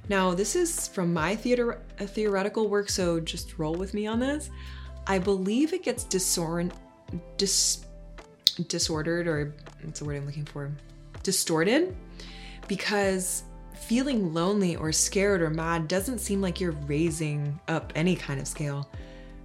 Now, 0.09 0.33
this 0.33 0.57
is 0.57 0.89
from 0.89 1.13
my 1.13 1.37
theater, 1.37 1.83
theoretical 1.99 2.69
work, 2.69 2.89
so 2.89 3.21
just 3.21 3.59
roll 3.59 3.75
with 3.75 3.93
me 3.93 4.07
on 4.07 4.19
this. 4.19 4.49
I 5.07 5.19
believe 5.19 5.75
it 5.75 5.83
gets 5.83 6.05
disorient, 6.05 6.73
dis, 7.37 7.85
disordered, 8.69 9.29
or 9.29 9.55
what's 9.83 10.01
the 10.01 10.07
word 10.07 10.17
I'm 10.17 10.27
looking 10.27 10.47
for? 10.47 10.73
Distorted, 11.23 11.95
because 12.67 13.45
feeling 13.81 14.33
lonely 14.33 14.77
or 14.77 14.93
scared 14.93 15.43
or 15.43 15.51
mad 15.51 15.89
doesn't 15.89 16.21
seem 16.21 16.41
like 16.41 16.61
you're 16.61 16.77
raising 16.87 17.59
up 17.69 17.93
any 17.97 18.15
kind 18.15 18.41
of 18.41 18.47
scale. 18.47 18.89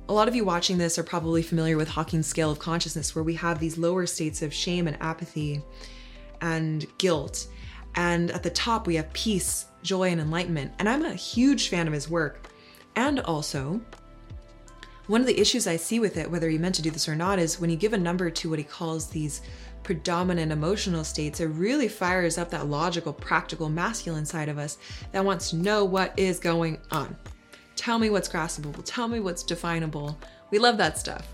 A 0.07 0.13
lot 0.13 0.27
of 0.27 0.35
you 0.35 0.45
watching 0.45 0.77
this 0.77 0.99
are 0.99 1.03
probably 1.03 1.41
familiar 1.41 1.77
with 1.77 1.87
Hawkins' 1.87 2.27
scale 2.27 2.51
of 2.51 2.59
consciousness, 2.59 3.15
where 3.15 3.23
we 3.23 3.33
have 3.35 3.59
these 3.59 3.77
lower 3.77 4.05
states 4.05 4.43
of 4.43 4.53
shame 4.53 4.87
and 4.87 4.97
apathy 5.01 5.63
and 6.41 6.85
guilt. 6.99 7.47
And 7.95 8.29
at 8.31 8.43
the 8.43 8.51
top, 8.51 8.85
we 8.85 8.95
have 8.95 9.11
peace, 9.13 9.65
joy, 9.81 10.09
and 10.09 10.21
enlightenment. 10.21 10.73
And 10.77 10.87
I'm 10.87 11.05
a 11.05 11.13
huge 11.13 11.69
fan 11.69 11.87
of 11.87 11.93
his 11.93 12.09
work. 12.09 12.51
And 12.95 13.21
also, 13.21 13.81
one 15.07 15.21
of 15.21 15.27
the 15.27 15.39
issues 15.39 15.65
I 15.65 15.77
see 15.77 15.99
with 15.99 16.17
it, 16.17 16.29
whether 16.29 16.49
he 16.49 16.57
meant 16.57 16.75
to 16.75 16.81
do 16.81 16.91
this 16.91 17.09
or 17.09 17.15
not, 17.15 17.39
is 17.39 17.59
when 17.59 17.69
you 17.69 17.75
give 17.75 17.93
a 17.93 17.97
number 17.97 18.29
to 18.29 18.49
what 18.49 18.59
he 18.59 18.65
calls 18.65 19.07
these 19.07 19.41
predominant 19.85 20.51
emotional 20.51 21.05
states, 21.05 21.39
it 21.39 21.45
really 21.45 21.87
fires 21.87 22.37
up 22.37 22.49
that 22.49 22.67
logical, 22.67 23.13
practical, 23.13 23.69
masculine 23.69 24.25
side 24.25 24.49
of 24.49 24.57
us 24.57 24.77
that 25.13 25.23
wants 25.23 25.51
to 25.51 25.55
know 25.55 25.85
what 25.85 26.13
is 26.17 26.39
going 26.39 26.77
on. 26.91 27.15
Tell 27.77 27.97
me 27.97 28.09
what's 28.09 28.27
graspable. 28.27 28.81
Tell 28.83 29.07
me 29.07 29.21
what's 29.21 29.43
definable. 29.43 30.19
We 30.51 30.59
love 30.59 30.77
that 30.77 30.97
stuff. 30.97 31.27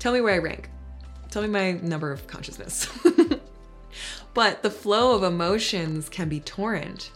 Tell 0.00 0.12
me 0.12 0.20
where 0.20 0.34
I 0.34 0.38
rank. 0.38 0.68
Tell 1.30 1.42
me 1.42 1.48
my 1.48 1.72
number 1.72 2.10
of 2.10 2.26
consciousness. 2.26 2.88
But 4.38 4.62
the 4.62 4.70
flow 4.70 5.16
of 5.16 5.24
emotions 5.24 6.08
can 6.08 6.28
be 6.28 6.38
torrent, 6.38 7.10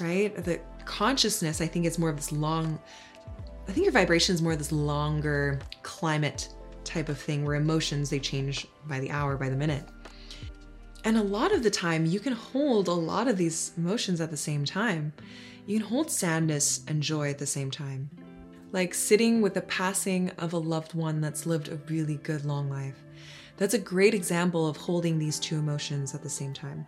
right? 0.00 0.34
The 0.34 0.58
consciousness, 0.86 1.60
I 1.60 1.66
think, 1.66 1.84
is 1.84 1.98
more 1.98 2.08
of 2.08 2.16
this 2.16 2.32
long, 2.32 2.80
I 3.68 3.72
think 3.72 3.84
your 3.84 3.92
vibration 3.92 4.34
is 4.34 4.40
more 4.40 4.52
of 4.52 4.58
this 4.58 4.72
longer 4.72 5.60
climate 5.82 6.48
type 6.84 7.10
of 7.10 7.18
thing 7.18 7.44
where 7.44 7.56
emotions 7.56 8.08
they 8.08 8.18
change 8.18 8.66
by 8.86 9.00
the 9.00 9.10
hour, 9.10 9.36
by 9.36 9.50
the 9.50 9.56
minute. 9.56 9.84
And 11.04 11.16
a 11.16 11.22
lot 11.22 11.52
of 11.52 11.62
the 11.62 11.70
time, 11.70 12.06
you 12.06 12.20
can 12.20 12.32
hold 12.32 12.86
a 12.86 12.92
lot 12.92 13.26
of 13.26 13.36
these 13.36 13.72
emotions 13.76 14.20
at 14.20 14.30
the 14.30 14.36
same 14.36 14.64
time. 14.64 15.12
You 15.66 15.78
can 15.78 15.88
hold 15.88 16.10
sadness 16.10 16.82
and 16.86 17.02
joy 17.02 17.30
at 17.30 17.38
the 17.38 17.46
same 17.46 17.70
time. 17.70 18.08
Like 18.70 18.94
sitting 18.94 19.42
with 19.42 19.54
the 19.54 19.62
passing 19.62 20.30
of 20.38 20.52
a 20.52 20.58
loved 20.58 20.94
one 20.94 21.20
that's 21.20 21.44
lived 21.44 21.68
a 21.68 21.76
really 21.88 22.16
good 22.16 22.44
long 22.44 22.70
life. 22.70 23.02
That's 23.56 23.74
a 23.74 23.78
great 23.78 24.14
example 24.14 24.66
of 24.66 24.76
holding 24.76 25.18
these 25.18 25.38
two 25.38 25.56
emotions 25.56 26.14
at 26.14 26.22
the 26.22 26.30
same 26.30 26.52
time. 26.52 26.86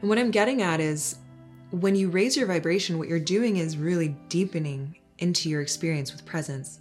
And 0.00 0.08
what 0.08 0.18
I'm 0.18 0.30
getting 0.30 0.62
at 0.62 0.80
is 0.80 1.18
when 1.70 1.94
you 1.94 2.10
raise 2.10 2.36
your 2.36 2.46
vibration, 2.46 2.98
what 2.98 3.08
you're 3.08 3.18
doing 3.18 3.56
is 3.56 3.76
really 3.76 4.16
deepening 4.28 4.96
into 5.18 5.48
your 5.48 5.62
experience 5.62 6.12
with 6.12 6.26
presence. 6.26 6.80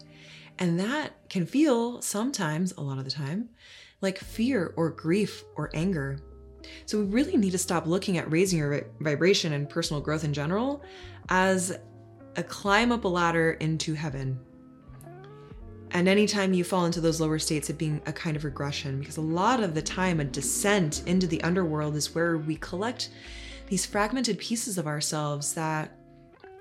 And 0.59 0.79
that 0.79 1.11
can 1.29 1.45
feel 1.45 2.01
sometimes, 2.01 2.73
a 2.73 2.81
lot 2.81 2.97
of 2.97 3.05
the 3.05 3.11
time, 3.11 3.49
like 4.01 4.17
fear 4.17 4.73
or 4.75 4.89
grief 4.89 5.43
or 5.55 5.69
anger. 5.73 6.19
So 6.85 6.99
we 6.99 7.05
really 7.05 7.37
need 7.37 7.51
to 7.51 7.57
stop 7.57 7.87
looking 7.87 8.17
at 8.17 8.29
raising 8.31 8.59
your 8.59 8.87
vibration 8.99 9.53
and 9.53 9.69
personal 9.69 10.01
growth 10.01 10.23
in 10.23 10.33
general 10.33 10.83
as 11.29 11.77
a 12.35 12.43
climb 12.43 12.91
up 12.91 13.05
a 13.05 13.07
ladder 13.07 13.51
into 13.53 13.93
heaven. 13.93 14.39
And 15.91 16.09
anytime 16.09 16.53
you 16.53 16.63
fall 16.63 16.85
into 16.85 16.99
those 16.99 17.21
lower 17.21 17.39
states, 17.39 17.69
it 17.69 17.77
being 17.77 18.01
a 18.05 18.11
kind 18.11 18.35
of 18.35 18.43
regression, 18.43 18.99
because 18.99 19.17
a 19.17 19.21
lot 19.21 19.63
of 19.63 19.73
the 19.73 19.81
time, 19.81 20.19
a 20.19 20.25
descent 20.25 21.03
into 21.05 21.25
the 21.25 21.41
underworld 21.43 21.95
is 21.95 22.13
where 22.13 22.37
we 22.37 22.57
collect 22.57 23.11
these 23.67 23.85
fragmented 23.85 24.37
pieces 24.37 24.77
of 24.77 24.87
ourselves 24.87 25.53
that 25.53 25.97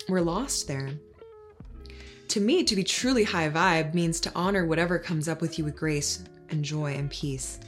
were 0.09 0.21
lost 0.21 0.69
there. 0.69 0.91
To 2.29 2.41
me, 2.41 2.65
to 2.65 2.77
be 2.77 2.85
truly 2.85 3.25
high 3.25 3.51
vibe 3.51 3.93
means 3.93 4.21
to 4.21 4.33
honor 4.35 4.67
whatever 4.67 4.99
comes 4.99 5.29
up 5.29 5.41
with 5.41 5.59
you 5.59 5.65
with 5.65 5.77
grace 5.77 6.25
and 6.51 6.65
joy 6.65 6.95
and 6.95 7.11
peace. 7.11 7.59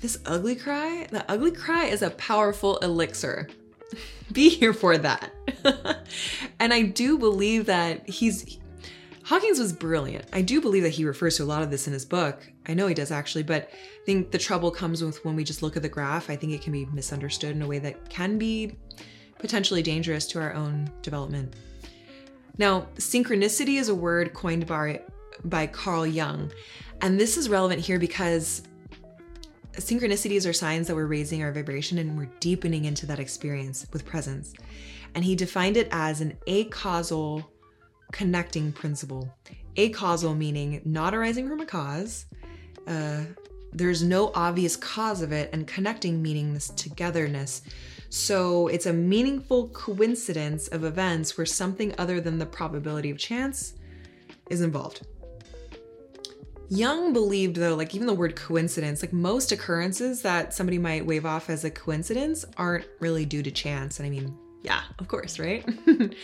This 0.00 0.18
ugly 0.26 0.56
cry, 0.56 1.06
the 1.10 1.28
ugly 1.30 1.52
cry 1.52 1.84
is 1.84 2.02
a 2.02 2.10
powerful 2.10 2.78
elixir. 2.78 3.48
be 4.32 4.48
here 4.48 4.72
for 4.72 4.98
that. 4.98 5.32
and 6.60 6.74
I 6.74 6.82
do 6.82 7.18
believe 7.18 7.66
that 7.66 8.08
he's 8.08 8.58
Hawkins 9.24 9.58
was 9.58 9.72
brilliant. 9.72 10.24
I 10.32 10.40
do 10.40 10.60
believe 10.60 10.84
that 10.84 10.90
he 10.90 11.04
refers 11.04 11.36
to 11.38 11.42
a 11.42 11.46
lot 11.46 11.62
of 11.62 11.70
this 11.70 11.88
in 11.88 11.92
his 11.92 12.04
book. 12.04 12.46
I 12.68 12.74
know 12.74 12.86
he 12.86 12.94
does 12.94 13.10
actually, 13.10 13.42
but 13.42 13.70
I 13.72 14.04
think 14.04 14.30
the 14.30 14.38
trouble 14.38 14.70
comes 14.70 15.02
with 15.02 15.24
when 15.24 15.34
we 15.34 15.42
just 15.42 15.64
look 15.64 15.76
at 15.76 15.82
the 15.82 15.88
graph. 15.88 16.30
I 16.30 16.36
think 16.36 16.52
it 16.52 16.62
can 16.62 16.72
be 16.72 16.86
misunderstood 16.86 17.56
in 17.56 17.60
a 17.60 17.66
way 17.66 17.80
that 17.80 18.08
can 18.08 18.38
be 18.38 18.76
potentially 19.40 19.82
dangerous 19.82 20.28
to 20.28 20.40
our 20.40 20.54
own 20.54 20.88
development. 21.02 21.54
Now, 22.56 22.86
synchronicity 22.94 23.80
is 23.80 23.88
a 23.88 23.94
word 23.96 24.32
coined 24.32 24.64
by, 24.64 25.02
by 25.44 25.66
Carl 25.66 26.06
Jung, 26.06 26.52
and 27.02 27.18
this 27.18 27.36
is 27.36 27.48
relevant 27.48 27.80
here 27.80 27.98
because 27.98 28.62
synchronicities 29.76 30.48
are 30.48 30.52
signs 30.52 30.86
that 30.86 30.94
we're 30.94 31.06
raising 31.06 31.42
our 31.42 31.52
vibration 31.52 31.98
and 31.98 32.16
we're 32.16 32.30
deepening 32.40 32.84
into 32.84 33.06
that 33.06 33.18
experience 33.18 33.86
with 33.92 34.04
presence. 34.04 34.54
And 35.14 35.24
he 35.24 35.34
defined 35.34 35.76
it 35.76 35.88
as 35.90 36.20
an 36.20 36.36
acausal 36.46 37.50
connecting 38.12 38.72
principle. 38.72 39.32
Acausal 39.76 40.34
meaning 40.34 40.82
not 40.84 41.14
arising 41.14 41.48
from 41.48 41.60
a 41.60 41.66
cause. 41.66 42.26
Uh, 42.86 43.24
there's 43.72 44.02
no 44.02 44.32
obvious 44.34 44.76
cause 44.76 45.20
of 45.20 45.32
it, 45.32 45.50
and 45.52 45.66
connecting 45.66 46.22
meaning 46.22 46.54
this 46.54 46.68
togetherness. 46.70 47.62
So 48.08 48.68
it's 48.68 48.86
a 48.86 48.92
meaningful 48.92 49.68
coincidence 49.68 50.68
of 50.68 50.84
events 50.84 51.36
where 51.36 51.46
something 51.46 51.94
other 51.98 52.20
than 52.20 52.38
the 52.38 52.46
probability 52.46 53.10
of 53.10 53.18
chance 53.18 53.74
is 54.48 54.62
involved. 54.62 55.06
Jung 56.68 57.12
believed, 57.12 57.56
though, 57.56 57.74
like 57.74 57.94
even 57.94 58.06
the 58.06 58.14
word 58.14 58.36
coincidence, 58.36 59.02
like 59.02 59.12
most 59.12 59.52
occurrences 59.52 60.22
that 60.22 60.52
somebody 60.54 60.78
might 60.78 61.06
wave 61.06 61.24
off 61.24 61.48
as 61.48 61.64
a 61.64 61.70
coincidence 61.70 62.44
aren't 62.56 62.86
really 63.00 63.24
due 63.24 63.42
to 63.42 63.50
chance. 63.50 63.98
And 63.98 64.06
I 64.06 64.10
mean, 64.10 64.36
yeah, 64.62 64.82
of 64.98 65.08
course, 65.08 65.38
right? 65.38 65.64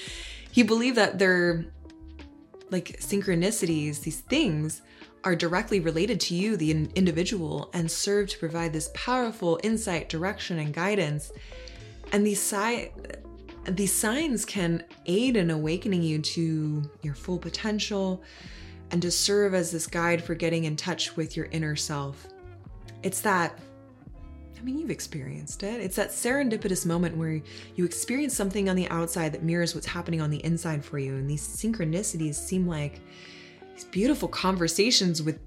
he 0.51 0.63
believed 0.63 0.97
that 0.97 1.19
they're 1.19 1.65
like 2.71 2.99
synchronicities, 3.01 4.01
these 4.01 4.21
things 4.21 4.83
are 5.25 5.37
directly 5.37 5.79
related 5.79 6.19
to 6.19 6.35
you, 6.35 6.57
the 6.57 6.71
individual, 6.71 7.71
and 7.75 7.89
serve 7.89 8.29
to 8.31 8.39
provide 8.39 8.73
this 8.73 8.91
powerful 8.95 9.61
insight, 9.63 10.09
direction, 10.09 10.59
and 10.59 10.75
guidance 10.75 11.31
and 12.13 12.27
these 12.27 12.41
si- 12.41 12.91
these 13.69 13.93
signs 13.93 14.45
can 14.45 14.85
aid 15.07 15.37
in 15.37 15.51
awakening 15.51 16.03
you 16.03 16.19
to 16.21 16.83
your 17.03 17.15
full 17.15 17.39
potential 17.39 18.23
and 18.93 19.03
to 19.03 19.11
serve 19.11 19.55
as 19.55 19.73
this 19.73 19.87
guide 19.87 20.23
for 20.23 20.35
getting 20.35 20.65
in 20.65 20.77
touch 20.77 21.17
with 21.17 21.37
your 21.37 21.47
inner 21.47 21.75
self. 21.75 22.29
It's 23.03 23.21
that 23.23 23.59
I 24.57 24.65
mean, 24.65 24.79
you've 24.79 24.91
experienced 24.91 25.65
it. 25.65 25.81
It's 25.81 25.97
that 25.97 26.11
serendipitous 26.11 26.87
moment 26.87 27.17
where 27.17 27.43
you 27.75 27.85
experience 27.85 28.37
something 28.37 28.69
on 28.69 28.77
the 28.77 28.89
outside 28.91 29.33
that 29.33 29.43
mirrors 29.43 29.75
what's 29.75 29.89
happening 29.89 30.21
on 30.21 30.31
the 30.31 30.45
inside 30.45 30.85
for 30.85 31.01
you. 31.01 31.15
And 31.17 31.29
these 31.29 31.45
synchronicities 31.45 32.37
seem 32.37 32.69
like 32.69 33.01
these 33.75 33.87
beautiful 33.87 34.29
conversations 34.29 35.21
with 35.21 35.41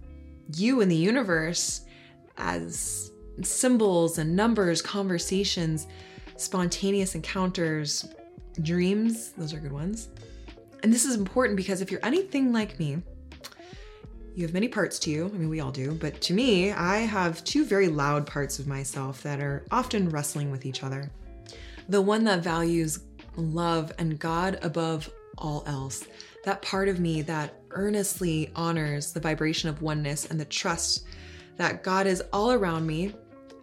you 0.53 0.81
and 0.81 0.91
the 0.91 0.97
universe 0.97 1.85
as 2.37 3.13
symbols 3.41 4.17
and 4.17 4.35
numbers, 4.35 4.81
conversations 4.81 5.87
spontaneous 6.37 7.15
encounters, 7.15 8.05
dreams, 8.61 9.31
those 9.37 9.53
are 9.53 9.59
good 9.59 9.71
ones. 9.71 10.09
And 10.83 10.91
this 10.91 11.05
is 11.05 11.15
important 11.15 11.57
because 11.57 11.81
if 11.81 11.91
you're 11.91 12.05
anything 12.05 12.51
like 12.51 12.79
me, 12.79 13.01
you 14.35 14.43
have 14.43 14.53
many 14.53 14.67
parts 14.67 14.99
to 14.99 15.09
you. 15.09 15.25
I 15.33 15.37
mean, 15.37 15.49
we 15.49 15.61
all 15.61 15.71
do, 15.71 15.93
but 15.93 16.19
to 16.21 16.33
me, 16.33 16.71
I 16.71 16.97
have 16.97 17.43
two 17.43 17.65
very 17.65 17.87
loud 17.87 18.27
parts 18.27 18.59
of 18.59 18.67
myself 18.67 19.23
that 19.23 19.39
are 19.39 19.65
often 19.71 20.09
wrestling 20.09 20.51
with 20.51 20.65
each 20.65 20.83
other. 20.83 21.09
The 21.87 22.01
one 22.01 22.23
that 22.25 22.43
values 22.43 22.99
love 23.37 23.91
and 23.97 24.19
God 24.19 24.59
above 24.61 25.09
all 25.37 25.63
else. 25.67 26.05
That 26.43 26.61
part 26.61 26.89
of 26.89 26.99
me 26.99 27.21
that 27.23 27.59
earnestly 27.71 28.51
honors 28.55 29.13
the 29.13 29.19
vibration 29.19 29.69
of 29.69 29.81
oneness 29.81 30.25
and 30.25 30.39
the 30.39 30.45
trust 30.45 31.05
that 31.57 31.83
God 31.83 32.05
is 32.05 32.21
all 32.33 32.51
around 32.51 32.85
me 32.85 33.13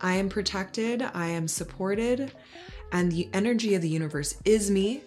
I 0.02 0.14
am 0.14 0.28
protected, 0.28 1.00
I 1.14 1.28
am 1.28 1.46
supported, 1.46 2.32
and 2.90 3.10
the 3.10 3.28
energy 3.32 3.76
of 3.76 3.82
the 3.82 3.88
universe 3.88 4.36
is 4.44 4.68
me. 4.68 5.02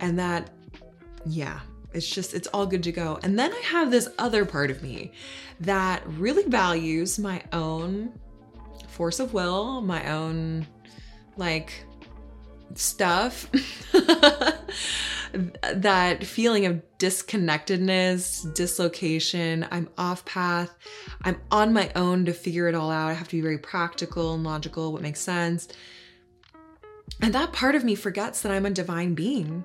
And 0.00 0.18
that, 0.18 0.50
yeah, 1.26 1.60
it's 1.94 2.08
just, 2.08 2.34
it's 2.34 2.48
all 2.48 2.66
good 2.66 2.82
to 2.82 2.92
go. 2.92 3.18
And 3.22 3.38
then 3.38 3.52
I 3.52 3.60
have 3.60 3.90
this 3.90 4.08
other 4.18 4.44
part 4.44 4.70
of 4.70 4.82
me 4.82 5.12
that 5.60 6.02
really 6.06 6.44
values 6.44 7.18
my 7.18 7.42
own 7.52 8.12
force 8.88 9.20
of 9.20 9.32
will, 9.32 9.80
my 9.80 10.10
own, 10.12 10.66
like, 11.36 11.84
stuff. 12.74 13.48
that 15.72 16.24
feeling 16.24 16.66
of 16.66 16.82
disconnectedness, 16.98 18.42
dislocation. 18.54 19.66
I'm 19.70 19.88
off 19.98 20.24
path. 20.24 20.70
I'm 21.22 21.40
on 21.50 21.72
my 21.72 21.90
own 21.94 22.24
to 22.26 22.32
figure 22.32 22.68
it 22.68 22.74
all 22.74 22.90
out. 22.90 23.10
I 23.10 23.14
have 23.14 23.28
to 23.28 23.36
be 23.36 23.42
very 23.42 23.58
practical 23.58 24.34
and 24.34 24.44
logical, 24.44 24.92
what 24.92 25.02
makes 25.02 25.20
sense. 25.20 25.68
And 27.20 27.34
that 27.34 27.52
part 27.52 27.74
of 27.74 27.84
me 27.84 27.94
forgets 27.94 28.42
that 28.42 28.52
I'm 28.52 28.66
a 28.66 28.70
divine 28.70 29.14
being. 29.14 29.64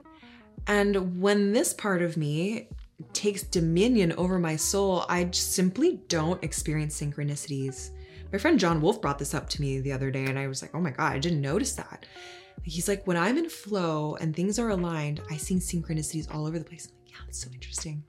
And 0.69 1.19
when 1.19 1.51
this 1.51 1.73
part 1.73 2.03
of 2.03 2.15
me 2.15 2.69
takes 3.11 3.41
dominion 3.41 4.13
over 4.13 4.37
my 4.37 4.55
soul, 4.55 5.03
I 5.09 5.27
simply 5.31 5.99
don't 6.07 6.43
experience 6.43 7.01
synchronicities. 7.01 7.89
My 8.31 8.37
friend 8.37 8.59
John 8.59 8.79
Wolf 8.79 9.01
brought 9.01 9.17
this 9.17 9.33
up 9.33 9.49
to 9.49 9.61
me 9.61 9.79
the 9.79 9.91
other 9.91 10.11
day, 10.11 10.25
and 10.25 10.37
I 10.37 10.47
was 10.47 10.61
like, 10.61 10.75
oh 10.75 10.79
my 10.79 10.91
God, 10.91 11.11
I 11.11 11.17
didn't 11.17 11.41
notice 11.41 11.73
that. 11.73 12.05
He's 12.61 12.87
like, 12.87 13.07
when 13.07 13.17
I'm 13.17 13.39
in 13.39 13.49
flow 13.49 14.15
and 14.21 14.35
things 14.35 14.59
are 14.59 14.69
aligned, 14.69 15.21
I 15.31 15.37
see 15.37 15.55
synchronicities 15.55 16.31
all 16.31 16.45
over 16.45 16.59
the 16.59 16.65
place. 16.65 16.87
I'm 16.87 16.99
like, 16.99 17.09
yeah, 17.13 17.17
that's 17.25 17.41
so 17.41 17.49
interesting. 17.51 18.03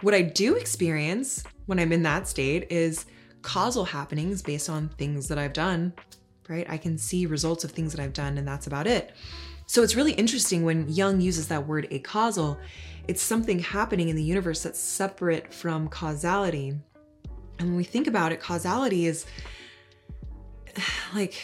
What 0.00 0.14
I 0.14 0.22
do 0.22 0.54
experience 0.54 1.44
when 1.66 1.78
I'm 1.78 1.92
in 1.92 2.02
that 2.04 2.28
state 2.28 2.68
is 2.70 3.04
causal 3.42 3.84
happenings 3.84 4.40
based 4.40 4.70
on 4.70 4.88
things 4.88 5.28
that 5.28 5.36
I've 5.36 5.52
done, 5.52 5.92
right? 6.48 6.66
I 6.70 6.78
can 6.78 6.96
see 6.96 7.26
results 7.26 7.62
of 7.62 7.72
things 7.72 7.92
that 7.92 8.02
I've 8.02 8.14
done, 8.14 8.38
and 8.38 8.48
that's 8.48 8.68
about 8.68 8.86
it. 8.86 9.12
So 9.66 9.82
it's 9.82 9.96
really 9.96 10.12
interesting 10.12 10.64
when 10.64 10.88
Jung 10.88 11.20
uses 11.20 11.48
that 11.48 11.66
word 11.66 11.88
acausal, 11.90 12.58
it's 13.08 13.22
something 13.22 13.58
happening 13.58 14.08
in 14.08 14.16
the 14.16 14.22
universe 14.22 14.62
that's 14.62 14.78
separate 14.78 15.52
from 15.52 15.88
causality. 15.88 16.74
And 17.58 17.68
when 17.68 17.76
we 17.76 17.84
think 17.84 18.06
about 18.06 18.32
it, 18.32 18.40
causality 18.40 19.06
is 19.06 19.26
like 21.14 21.42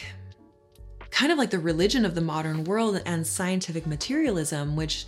kind 1.11 1.33
of 1.33 1.39
like 1.39 1.51
the 1.51 1.59
religion 1.59 2.05
of 2.05 2.15
the 2.15 2.21
modern 2.21 2.65
world 2.65 3.03
and 3.05 3.27
scientific 3.27 3.87
materialism, 3.87 4.77
which 4.77 5.07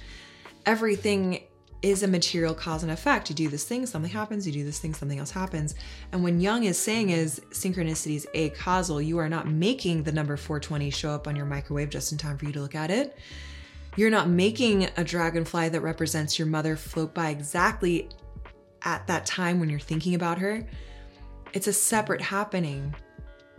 everything 0.67 1.45
is 1.85 2.03
a 2.03 2.09
material 2.09 2.55
cause 2.55 2.83
and 2.83 2.91
effect. 2.91 3.29
You 3.29 3.37
do 3.37 3.49
this 3.49 3.65
thing, 3.65 3.85
something 3.85 4.11
happens, 4.11 4.47
you 4.47 4.53
do 4.55 4.65
this 4.65 4.79
thing, 4.79 4.95
something 4.95 5.19
else 5.19 5.31
happens. 5.31 5.75
And 6.13 6.25
when 6.25 6.41
Jung 6.41 6.65
is 6.65 6.79
saying 6.79 7.11
is 7.11 7.41
synchronicity 7.51 8.17
is 8.17 8.27
a 8.33 8.49
causal, 8.51 9.03
you 9.03 9.19
are 9.19 9.29
not 9.29 9.49
making 9.49 10.03
the 10.03 10.13
number 10.13 10.39
420 10.39 10.89
show 10.89 11.11
up 11.11 11.29
on 11.29 11.37
your 11.37 11.45
microwave 11.45 11.91
just 11.91 12.11
in 12.11 12.17
time 12.17 12.39
for 12.39 12.47
you 12.47 12.53
to 12.53 12.61
look 12.61 12.75
at 12.75 12.91
it. 12.91 13.19
You're 13.97 14.09
not 14.09 14.31
making 14.31 14.89
a 14.97 15.05
dragonfly 15.05 15.69
that 15.69 15.83
represents 15.83 16.39
your 16.39 16.49
mother 16.49 16.75
float 16.75 17.13
by 17.13 17.29
exactly 17.29 18.09
at 18.85 19.07
that 19.07 19.27
time 19.27 19.61
when 19.61 19.69
you're 19.69 19.79
thinking 19.79 20.15
about 20.15 20.39
her, 20.39 20.67
it's 21.53 21.67
a 21.67 21.73
separate 21.73 22.23
happening. 22.23 22.95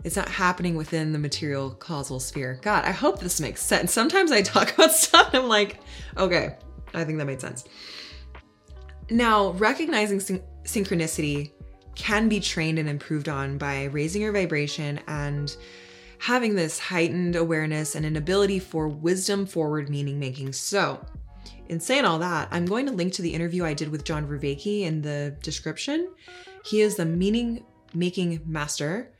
It's 0.02 0.16
not 0.16 0.28
happening 0.28 0.74
within 0.74 1.12
the 1.12 1.18
material 1.18 1.70
causal 1.70 2.18
sphere. 2.18 2.58
God, 2.60 2.84
I 2.84 2.90
hope 2.90 3.20
this 3.20 3.40
makes 3.40 3.62
sense. 3.62 3.92
Sometimes 3.92 4.32
I 4.32 4.42
talk 4.42 4.74
about 4.74 4.90
stuff 4.90 5.28
and 5.28 5.44
I'm 5.44 5.48
like, 5.48 5.78
okay, 6.16 6.56
I 6.92 7.04
think 7.04 7.18
that 7.18 7.26
made 7.26 7.40
sense. 7.40 7.64
Now, 9.10 9.50
recognizing 9.52 10.20
syn- 10.20 10.42
synchronicity 10.64 11.52
can 11.94 12.28
be 12.28 12.40
trained 12.40 12.78
and 12.78 12.88
improved 12.88 13.28
on 13.28 13.58
by 13.58 13.84
raising 13.84 14.22
your 14.22 14.32
vibration 14.32 15.00
and 15.06 15.56
having 16.18 16.54
this 16.54 16.78
heightened 16.78 17.36
awareness 17.36 17.94
and 17.94 18.04
an 18.04 18.16
ability 18.16 18.58
for 18.58 18.88
wisdom 18.88 19.46
forward 19.46 19.88
meaning 19.88 20.18
making. 20.18 20.52
So, 20.52 21.04
in 21.68 21.80
saying 21.80 22.04
all 22.04 22.18
that, 22.18 22.48
I'm 22.50 22.66
going 22.66 22.86
to 22.86 22.92
link 22.92 23.12
to 23.14 23.22
the 23.22 23.32
interview 23.32 23.64
I 23.64 23.74
did 23.74 23.88
with 23.88 24.04
John 24.04 24.26
Vervaeke 24.26 24.82
in 24.82 25.02
the 25.02 25.36
description. 25.42 26.08
He 26.64 26.80
is 26.80 26.96
the 26.96 27.04
meaning 27.04 27.64
making 27.94 28.40
master, 28.46 29.12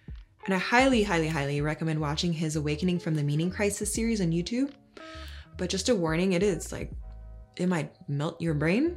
and 0.45 0.55
I 0.55 0.59
highly, 0.59 1.03
highly, 1.03 1.29
highly 1.29 1.61
recommend 1.61 2.01
watching 2.01 2.33
his 2.33 2.57
Awakening 2.57 2.99
from 2.99 3.15
the 3.15 3.23
Meaning 3.23 3.51
Crisis 3.51 3.93
series 3.93 4.21
on 4.21 4.31
YouTube. 4.31 4.73
But 5.57 5.71
just 5.71 5.89
a 5.89 5.95
warning, 5.95 6.33
it 6.33 6.43
is 6.43 6.73
like, 6.73 6.93
it 7.57 7.69
might 7.69 7.93
melt 8.09 8.41
your 8.41 8.55
brain, 8.55 8.97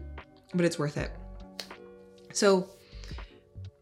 but 0.53 0.65
it's 0.65 0.79
worth 0.79 0.97
it. 0.97 1.11
So, 2.33 2.69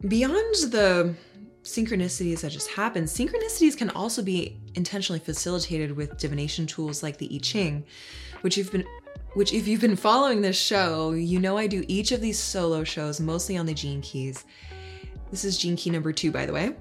beyond 0.07 0.55
the 0.71 1.15
synchronicities 1.63 2.41
that 2.41 2.51
just 2.51 2.69
happen, 2.69 3.03
synchronicities 3.03 3.77
can 3.77 3.89
also 3.89 4.23
be 4.23 4.59
intentionally 4.75 5.19
facilitated 5.19 5.91
with 5.91 6.17
divination 6.17 6.65
tools 6.65 7.03
like 7.03 7.17
the 7.17 7.29
I 7.33 7.39
Ching, 7.39 7.85
which 8.41 8.57
you've 8.57 8.71
been 8.71 8.85
which 9.33 9.53
if 9.53 9.67
you've 9.67 9.81
been 9.81 9.95
following 9.95 10.41
this 10.41 10.57
show, 10.57 11.11
you 11.11 11.39
know 11.39 11.57
I 11.57 11.67
do 11.67 11.83
each 11.87 12.11
of 12.11 12.21
these 12.21 12.39
solo 12.39 12.83
shows 12.83 13.19
mostly 13.19 13.57
on 13.57 13.67
the 13.67 13.73
gene 13.73 14.01
keys. 14.01 14.45
This 15.29 15.45
is 15.45 15.57
gene 15.57 15.75
key 15.75 15.89
number 15.89 16.11
2 16.11 16.31
by 16.31 16.45
the 16.45 16.53
way. 16.53 16.75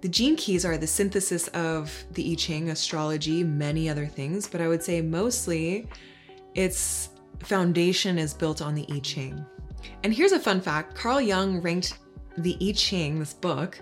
The 0.00 0.08
gene 0.08 0.36
keys 0.36 0.64
are 0.64 0.78
the 0.78 0.86
synthesis 0.86 1.48
of 1.48 1.92
the 2.12 2.32
I 2.32 2.34
Ching, 2.34 2.70
astrology, 2.70 3.44
many 3.44 3.88
other 3.88 4.06
things, 4.06 4.48
but 4.48 4.60
I 4.60 4.68
would 4.68 4.82
say 4.82 5.00
mostly 5.00 5.86
its 6.54 7.10
foundation 7.42 8.18
is 8.18 8.34
built 8.34 8.62
on 8.62 8.74
the 8.74 8.86
I 8.90 8.98
Ching. 9.00 9.44
And 10.02 10.12
here's 10.12 10.32
a 10.32 10.40
fun 10.40 10.60
fact 10.60 10.94
Carl 10.94 11.20
Jung 11.20 11.60
ranked 11.60 11.98
the 12.38 12.56
I 12.60 12.72
Ching, 12.72 13.18
this 13.18 13.34
book, 13.34 13.78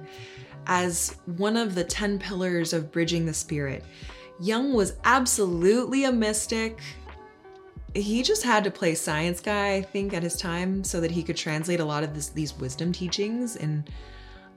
as 0.66 1.16
one 1.36 1.56
of 1.56 1.74
the 1.74 1.84
10 1.84 2.18
pillars 2.18 2.72
of 2.72 2.92
bridging 2.92 3.26
the 3.26 3.34
spirit. 3.34 3.84
Jung 4.40 4.72
was 4.72 4.94
absolutely 5.04 6.04
a 6.04 6.12
mystic. 6.12 6.80
He 7.94 8.22
just 8.22 8.42
had 8.42 8.64
to 8.64 8.70
play 8.70 8.94
science 8.94 9.40
guy, 9.40 9.74
I 9.74 9.82
think, 9.82 10.14
at 10.14 10.22
his 10.22 10.36
time 10.36 10.84
so 10.84 11.00
that 11.00 11.10
he 11.10 11.22
could 11.22 11.36
translate 11.36 11.80
a 11.80 11.84
lot 11.84 12.04
of 12.04 12.14
this, 12.14 12.28
these 12.28 12.56
wisdom 12.56 12.92
teachings 12.92 13.56
in 13.56 13.84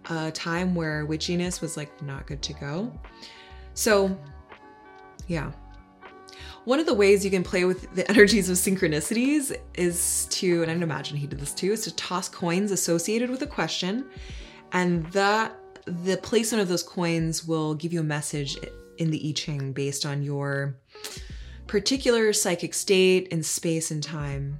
a 0.09 0.31
time 0.31 0.75
where 0.75 1.05
witchiness 1.05 1.61
was 1.61 1.75
like 1.75 2.01
not 2.01 2.27
good 2.27 2.41
to 2.43 2.53
go. 2.53 2.91
So, 3.73 4.17
yeah. 5.27 5.51
One 6.65 6.79
of 6.79 6.85
the 6.85 6.93
ways 6.93 7.25
you 7.25 7.31
can 7.31 7.43
play 7.43 7.65
with 7.65 7.93
the 7.93 8.09
energies 8.09 8.49
of 8.49 8.55
synchronicities 8.55 9.55
is 9.75 10.27
to, 10.31 10.61
and 10.61 10.71
I 10.71 10.75
imagine 10.75 11.17
he 11.17 11.27
did 11.27 11.39
this 11.39 11.53
too, 11.53 11.73
is 11.73 11.81
to 11.83 11.95
toss 11.95 12.29
coins 12.29 12.71
associated 12.71 13.29
with 13.29 13.41
a 13.41 13.47
question, 13.47 14.05
and 14.71 15.05
that 15.07 15.55
the 15.85 16.17
placement 16.17 16.61
of 16.61 16.69
those 16.69 16.83
coins 16.83 17.45
will 17.45 17.75
give 17.75 17.91
you 17.91 17.99
a 17.99 18.03
message 18.03 18.57
in 18.97 19.11
the 19.11 19.29
I 19.29 19.33
Ching 19.33 19.73
based 19.73 20.05
on 20.05 20.23
your 20.23 20.77
particular 21.67 22.31
psychic 22.31 22.73
state 22.73 23.27
in 23.27 23.43
space 23.43 23.91
and 23.91 24.01
time. 24.01 24.57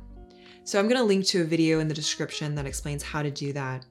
So 0.65 0.79
I'm 0.79 0.87
going 0.87 0.99
to 0.99 1.03
link 1.03 1.25
to 1.27 1.41
a 1.41 1.45
video 1.45 1.79
in 1.79 1.87
the 1.87 1.93
description 1.93 2.55
that 2.55 2.65
explains 2.65 3.03
how 3.03 3.21
to 3.21 3.31
do 3.31 3.53
that. 3.53 3.85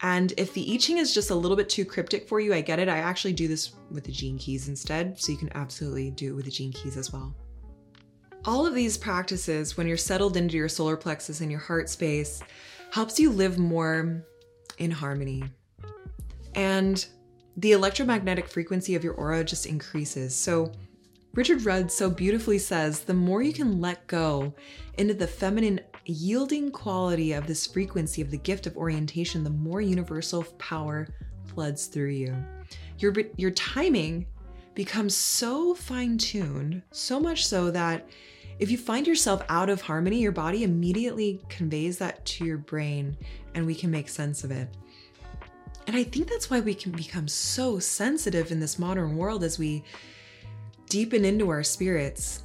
And 0.00 0.32
if 0.38 0.54
the 0.54 0.72
I 0.72 0.78
Ching 0.78 0.96
is 0.96 1.12
just 1.12 1.30
a 1.30 1.34
little 1.34 1.56
bit 1.56 1.68
too 1.68 1.84
cryptic 1.84 2.26
for 2.26 2.40
you, 2.40 2.54
I 2.54 2.62
get 2.62 2.78
it. 2.78 2.88
I 2.88 2.98
actually 2.98 3.34
do 3.34 3.46
this 3.46 3.72
with 3.90 4.04
the 4.04 4.12
gene 4.12 4.38
keys 4.38 4.68
instead, 4.68 5.20
so 5.20 5.32
you 5.32 5.38
can 5.38 5.50
absolutely 5.54 6.10
do 6.10 6.32
it 6.32 6.36
with 6.36 6.46
the 6.46 6.50
gene 6.50 6.72
keys 6.72 6.96
as 6.96 7.12
well. 7.12 7.34
All 8.44 8.66
of 8.66 8.74
these 8.74 8.98
practices, 8.98 9.76
when 9.76 9.86
you're 9.86 9.96
settled 9.96 10.36
into 10.36 10.56
your 10.56 10.68
solar 10.68 10.96
plexus 10.96 11.40
and 11.40 11.50
your 11.50 11.60
heart 11.60 11.88
space, 11.88 12.42
helps 12.90 13.20
you 13.20 13.30
live 13.30 13.56
more 13.56 14.24
in 14.78 14.90
harmony. 14.90 15.44
And 16.56 17.06
the 17.56 17.72
electromagnetic 17.72 18.48
frequency 18.48 18.96
of 18.96 19.04
your 19.04 19.14
aura 19.14 19.44
just 19.44 19.64
increases. 19.66 20.34
So, 20.34 20.72
Richard 21.34 21.64
Rudd 21.64 21.90
so 21.90 22.10
beautifully 22.10 22.58
says 22.58 23.00
the 23.00 23.14
more 23.14 23.42
you 23.42 23.52
can 23.52 23.80
let 23.80 24.06
go 24.08 24.52
into 24.98 25.14
the 25.14 25.26
feminine, 25.26 25.80
yielding 26.04 26.72
quality 26.72 27.32
of 27.32 27.46
this 27.46 27.66
frequency 27.66 28.20
of 28.22 28.30
the 28.30 28.36
gift 28.36 28.66
of 28.66 28.76
orientation, 28.76 29.44
the 29.44 29.50
more 29.50 29.80
universal 29.80 30.42
power 30.58 31.06
floods 31.46 31.86
through 31.86 32.10
you. 32.10 32.36
Your, 32.98 33.14
your 33.36 33.52
timing 33.52 34.26
becomes 34.74 35.14
so 35.14 35.74
fine 35.74 36.18
tuned, 36.18 36.82
so 36.90 37.20
much 37.20 37.46
so 37.46 37.70
that 37.70 38.08
if 38.58 38.70
you 38.70 38.78
find 38.78 39.06
yourself 39.06 39.42
out 39.48 39.70
of 39.70 39.80
harmony, 39.80 40.20
your 40.20 40.32
body 40.32 40.62
immediately 40.64 41.40
conveys 41.48 41.98
that 41.98 42.24
to 42.26 42.44
your 42.44 42.58
brain 42.58 43.16
and 43.54 43.66
we 43.66 43.74
can 43.74 43.90
make 43.90 44.08
sense 44.08 44.44
of 44.44 44.50
it. 44.50 44.68
And 45.86 45.96
I 45.96 46.04
think 46.04 46.28
that's 46.28 46.48
why 46.48 46.60
we 46.60 46.74
can 46.74 46.92
become 46.92 47.26
so 47.26 47.78
sensitive 47.78 48.52
in 48.52 48.60
this 48.60 48.78
modern 48.78 49.16
world 49.16 49.42
as 49.42 49.58
we 49.58 49.82
deepen 50.88 51.24
into 51.24 51.48
our 51.48 51.62
spirits. 51.62 52.44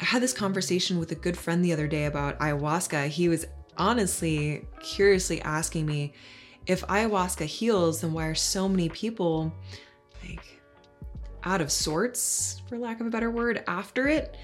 I 0.00 0.04
had 0.04 0.22
this 0.22 0.32
conversation 0.32 0.98
with 0.98 1.10
a 1.10 1.16
good 1.16 1.36
friend 1.36 1.64
the 1.64 1.72
other 1.72 1.88
day 1.88 2.04
about 2.04 2.38
ayahuasca. 2.38 3.08
He 3.08 3.28
was 3.28 3.46
honestly 3.76 4.66
curiously 4.80 5.40
asking 5.42 5.86
me 5.86 6.12
if 6.66 6.82
ayahuasca 6.82 7.46
heals, 7.46 8.02
then 8.02 8.12
why 8.12 8.26
are 8.26 8.34
so 8.34 8.68
many 8.68 8.90
people 8.90 9.52
like 10.22 10.60
out 11.44 11.60
of 11.60 11.72
sorts, 11.72 12.60
for 12.68 12.78
lack 12.78 13.00
of 13.00 13.06
a 13.06 13.10
better 13.10 13.30
word, 13.30 13.64
after 13.66 14.06
it? 14.06 14.36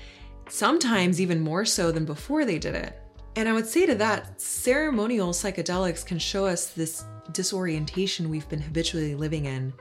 Sometimes 0.49 1.21
even 1.21 1.41
more 1.41 1.65
so 1.65 1.91
than 1.91 2.05
before 2.05 2.45
they 2.45 2.59
did 2.59 2.75
it. 2.75 3.01
And 3.37 3.49
I 3.49 3.53
would 3.53 3.67
say 3.67 3.87
to 3.87 3.95
that, 3.97 4.41
ceremonial 4.41 5.31
psychedelics 5.31 6.07
can 6.07 6.19
show 6.19 6.47
us 6.47 6.69
this 6.69 7.05
disorientation 7.33 8.31
we've 8.31 8.49
been 8.49 8.61
habitually 8.61 9.15
living 9.15 9.47
in 9.47 9.73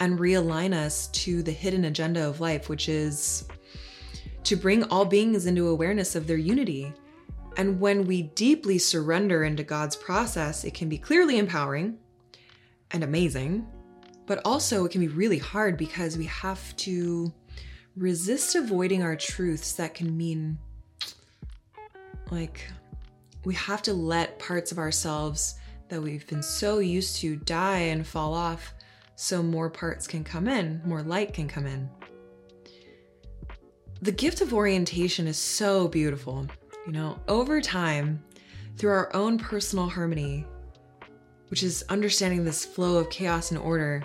and 0.00 0.18
realign 0.18 0.72
us 0.72 1.08
to 1.08 1.42
the 1.42 1.52
hidden 1.52 1.84
agenda 1.84 2.26
of 2.26 2.40
life, 2.40 2.68
which 2.68 2.88
is 2.88 3.46
to 4.44 4.56
bring 4.56 4.82
all 4.84 5.04
beings 5.04 5.46
into 5.46 5.68
awareness 5.68 6.16
of 6.16 6.26
their 6.26 6.38
unity. 6.38 6.92
And 7.56 7.78
when 7.78 8.06
we 8.06 8.22
deeply 8.22 8.78
surrender 8.78 9.44
into 9.44 9.62
God's 9.62 9.94
process, 9.94 10.64
it 10.64 10.74
can 10.74 10.88
be 10.88 10.98
clearly 10.98 11.38
empowering 11.38 11.98
and 12.90 13.04
amazing, 13.04 13.66
but 14.26 14.40
also 14.44 14.84
it 14.84 14.90
can 14.90 15.00
be 15.00 15.08
really 15.08 15.38
hard 15.38 15.76
because 15.76 16.16
we 16.16 16.24
have 16.26 16.74
to 16.78 17.32
resist 18.00 18.54
avoiding 18.54 19.02
our 19.02 19.14
truths 19.14 19.74
that 19.74 19.92
can 19.92 20.16
mean 20.16 20.56
like 22.30 22.66
we 23.44 23.52
have 23.54 23.82
to 23.82 23.92
let 23.92 24.38
parts 24.38 24.72
of 24.72 24.78
ourselves 24.78 25.56
that 25.90 26.00
we've 26.00 26.26
been 26.26 26.42
so 26.42 26.78
used 26.78 27.16
to 27.16 27.36
die 27.36 27.78
and 27.78 28.06
fall 28.06 28.32
off 28.32 28.72
so 29.16 29.42
more 29.42 29.68
parts 29.68 30.06
can 30.06 30.24
come 30.24 30.48
in, 30.48 30.80
more 30.86 31.02
light 31.02 31.34
can 31.34 31.46
come 31.46 31.66
in. 31.66 31.90
The 34.00 34.12
gift 34.12 34.40
of 34.40 34.54
orientation 34.54 35.26
is 35.26 35.36
so 35.36 35.86
beautiful. 35.86 36.46
You 36.86 36.92
know, 36.92 37.18
over 37.28 37.60
time, 37.60 38.24
through 38.78 38.92
our 38.92 39.14
own 39.14 39.36
personal 39.36 39.90
harmony, 39.90 40.46
which 41.48 41.62
is 41.62 41.84
understanding 41.90 42.44
this 42.44 42.64
flow 42.64 42.96
of 42.96 43.10
chaos 43.10 43.50
and 43.50 43.60
order 43.60 44.02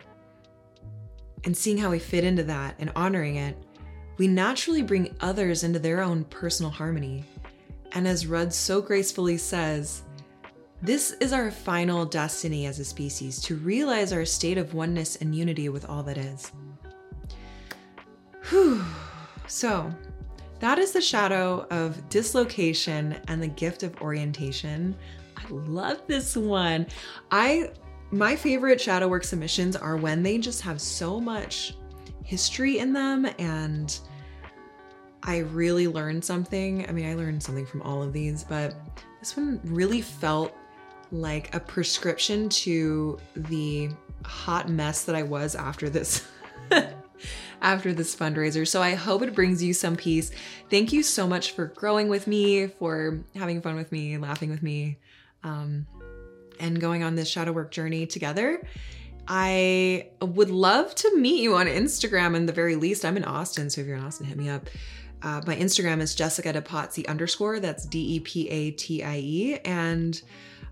and 1.46 1.56
seeing 1.56 1.78
how 1.78 1.92
we 1.92 2.00
fit 2.00 2.26
into 2.26 2.44
that 2.44 2.76
and 2.80 2.92
honoring 2.94 3.38
it, 3.38 3.65
we 4.18 4.28
naturally 4.28 4.82
bring 4.82 5.16
others 5.22 5.64
into 5.64 5.80
their 5.80 6.02
own 6.02 6.24
personal 6.26 6.72
harmony. 6.72 7.24
And 7.92 8.08
as 8.08 8.28
Rudd 8.28 8.54
so 8.54 8.82
gracefully 8.82 9.38
says, 9.38 10.04
this 10.82 11.12
is 11.20 11.34
our 11.34 11.50
final 11.50 12.06
destiny 12.06 12.66
as 12.66 12.80
a 12.80 12.86
species 12.86 13.42
to 13.42 13.56
realize 13.56 14.14
our 14.14 14.26
state 14.26 14.58
of 14.58 14.74
oneness 14.74 15.16
and 15.16 15.34
unity 15.34 15.70
with 15.70 15.90
all 15.90 16.04
that 16.04 16.18
is. 16.18 16.52
Whew. 18.50 18.84
So, 19.48 19.92
that 20.60 20.78
is 20.78 20.92
the 20.92 21.02
shadow 21.02 21.66
of 21.70 22.08
dislocation 22.10 23.18
and 23.28 23.42
the 23.42 23.48
gift 23.48 23.84
of 23.84 24.02
orientation. 24.02 24.96
I 25.38 25.44
love 25.50 26.02
this 26.08 26.36
one. 26.36 26.88
I 27.32 27.72
my 28.12 28.36
favorite 28.36 28.80
shadow 28.80 29.08
work 29.08 29.24
submissions 29.24 29.76
are 29.76 29.98
when 29.98 30.24
they 30.24 30.38
just 30.38 30.62
have 30.62 30.80
so 30.80 31.20
much 31.20 31.76
history 32.26 32.80
in 32.80 32.92
them 32.92 33.28
and 33.40 33.98
I 35.24 35.40
really 35.40 35.88
learned 35.88 36.24
something. 36.24 36.88
I 36.88 36.92
mean, 36.92 37.08
I 37.08 37.16
learned 37.16 37.42
something 37.42 37.66
from 37.66 37.82
all 37.82 38.04
of 38.04 38.14
these, 38.14 38.44
but 38.44 38.76
this 39.20 39.36
one 39.36 39.60
really 39.64 40.02
felt 40.02 40.56
like 41.12 41.54
a 41.56 41.60
prescription 41.60 42.50
to 42.50 43.18
the 43.36 43.90
hot 44.24 44.70
mess 44.70 45.04
that 45.06 45.16
I 45.16 45.24
was 45.24 45.56
after 45.56 45.90
this 45.90 46.28
after 47.62 47.94
this 47.94 48.16
fundraiser. 48.16 48.68
So 48.68 48.82
I 48.82 48.94
hope 48.94 49.22
it 49.24 49.34
brings 49.34 49.64
you 49.64 49.74
some 49.74 49.96
peace. 49.96 50.32
Thank 50.70 50.94
you 50.94 51.02
so 51.02 51.28
much 51.28 51.52
for 51.52 51.66
growing 51.68 52.10
with 52.10 52.28
me, 52.28 52.68
for 52.68 53.20
having 53.36 53.62
fun 53.62 53.76
with 53.76 53.92
me, 53.92 54.18
laughing 54.18 54.50
with 54.50 54.62
me. 54.62 54.98
Um, 55.44 55.88
and 56.60 56.80
going 56.80 57.04
on 57.04 57.16
this 57.16 57.28
shadow 57.28 57.52
work 57.52 57.72
journey 57.72 58.06
together. 58.06 58.62
I 59.28 60.10
would 60.22 60.50
love 60.50 60.94
to 60.96 61.18
meet 61.18 61.42
you 61.42 61.56
on 61.56 61.68
Instagram 61.68 62.36
in 62.36 62.46
the 62.46 62.54
very 62.54 62.76
least. 62.76 63.06
I'm 63.06 63.18
in 63.18 63.24
Austin, 63.24 63.70
so 63.70 63.82
if 63.82 63.88
you're 63.88 63.98
in 63.98 64.04
Austin, 64.04 64.26
hit 64.26 64.38
me 64.38 64.50
up. 64.50 64.70
Uh, 65.24 65.42
my 65.48 65.56
Instagram 65.56 66.02
is 66.02 66.14
Jessica 66.14 66.54
DePatie 66.54 67.08
underscore. 67.08 67.60
That's 67.60 67.86
D 67.86 68.16
E 68.16 68.20
P 68.20 68.48
A 68.50 68.72
T 68.72 69.04
I 69.04 69.18
E. 69.18 69.60
And 69.66 70.22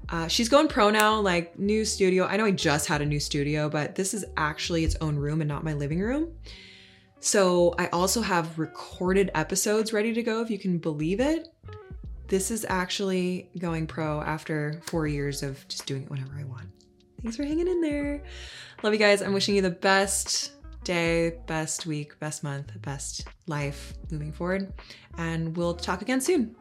uh, 0.10 0.28
she's 0.28 0.50
going 0.50 0.68
pro 0.68 0.92
now, 0.92 1.20
like 1.20 1.58
new 1.58 1.86
studio. 1.86 2.26
I 2.26 2.38
know 2.38 2.46
I 2.46 2.52
just 2.52 2.88
had 2.88 3.02
a 3.02 3.06
new 3.06 3.20
studio, 3.20 3.70
but 3.70 3.96
this 3.96 4.14
is 4.14 4.26
actually 4.38 4.84
its 4.84 4.96
own 5.02 5.16
room 5.16 5.42
and 5.42 5.48
not 5.48 5.64
my 5.64 5.74
living 5.74 6.02
room. 6.02 6.34
So 7.22 7.74
I 7.80 7.88
also 7.88 8.22
have 8.22 8.60
recorded 8.60 9.32
episodes 9.34 9.94
ready 9.94 10.14
to 10.14 10.22
go, 10.22 10.42
if 10.42 10.50
you 10.52 10.60
can 10.60 10.78
believe 10.78 11.20
it. 11.20 11.48
This 12.28 12.52
is 12.52 12.66
actually 12.68 13.50
going 13.58 13.88
pro 13.88 14.22
after 14.22 14.82
four 14.84 15.08
years 15.08 15.42
of 15.42 15.66
just 15.68 15.86
doing 15.86 16.04
it 16.04 16.10
whenever 16.10 16.34
I 16.38 16.44
want. 16.44 16.73
Thanks 17.24 17.38
for 17.38 17.46
hanging 17.46 17.70
in 17.70 17.80
there. 17.80 18.22
Love 18.84 18.92
you 18.92 19.00
guys. 19.00 19.22
I'm 19.22 19.32
wishing 19.32 19.56
you 19.56 19.62
the 19.62 19.70
best 19.70 20.52
day, 20.84 21.38
best 21.48 21.86
week, 21.86 22.20
best 22.20 22.44
month, 22.44 22.70
best 22.82 23.26
life 23.48 23.94
moving 24.12 24.34
forward. 24.34 24.74
And 25.18 25.56
we'll 25.56 25.74
talk 25.74 26.02
again 26.02 26.20
soon. 26.20 26.54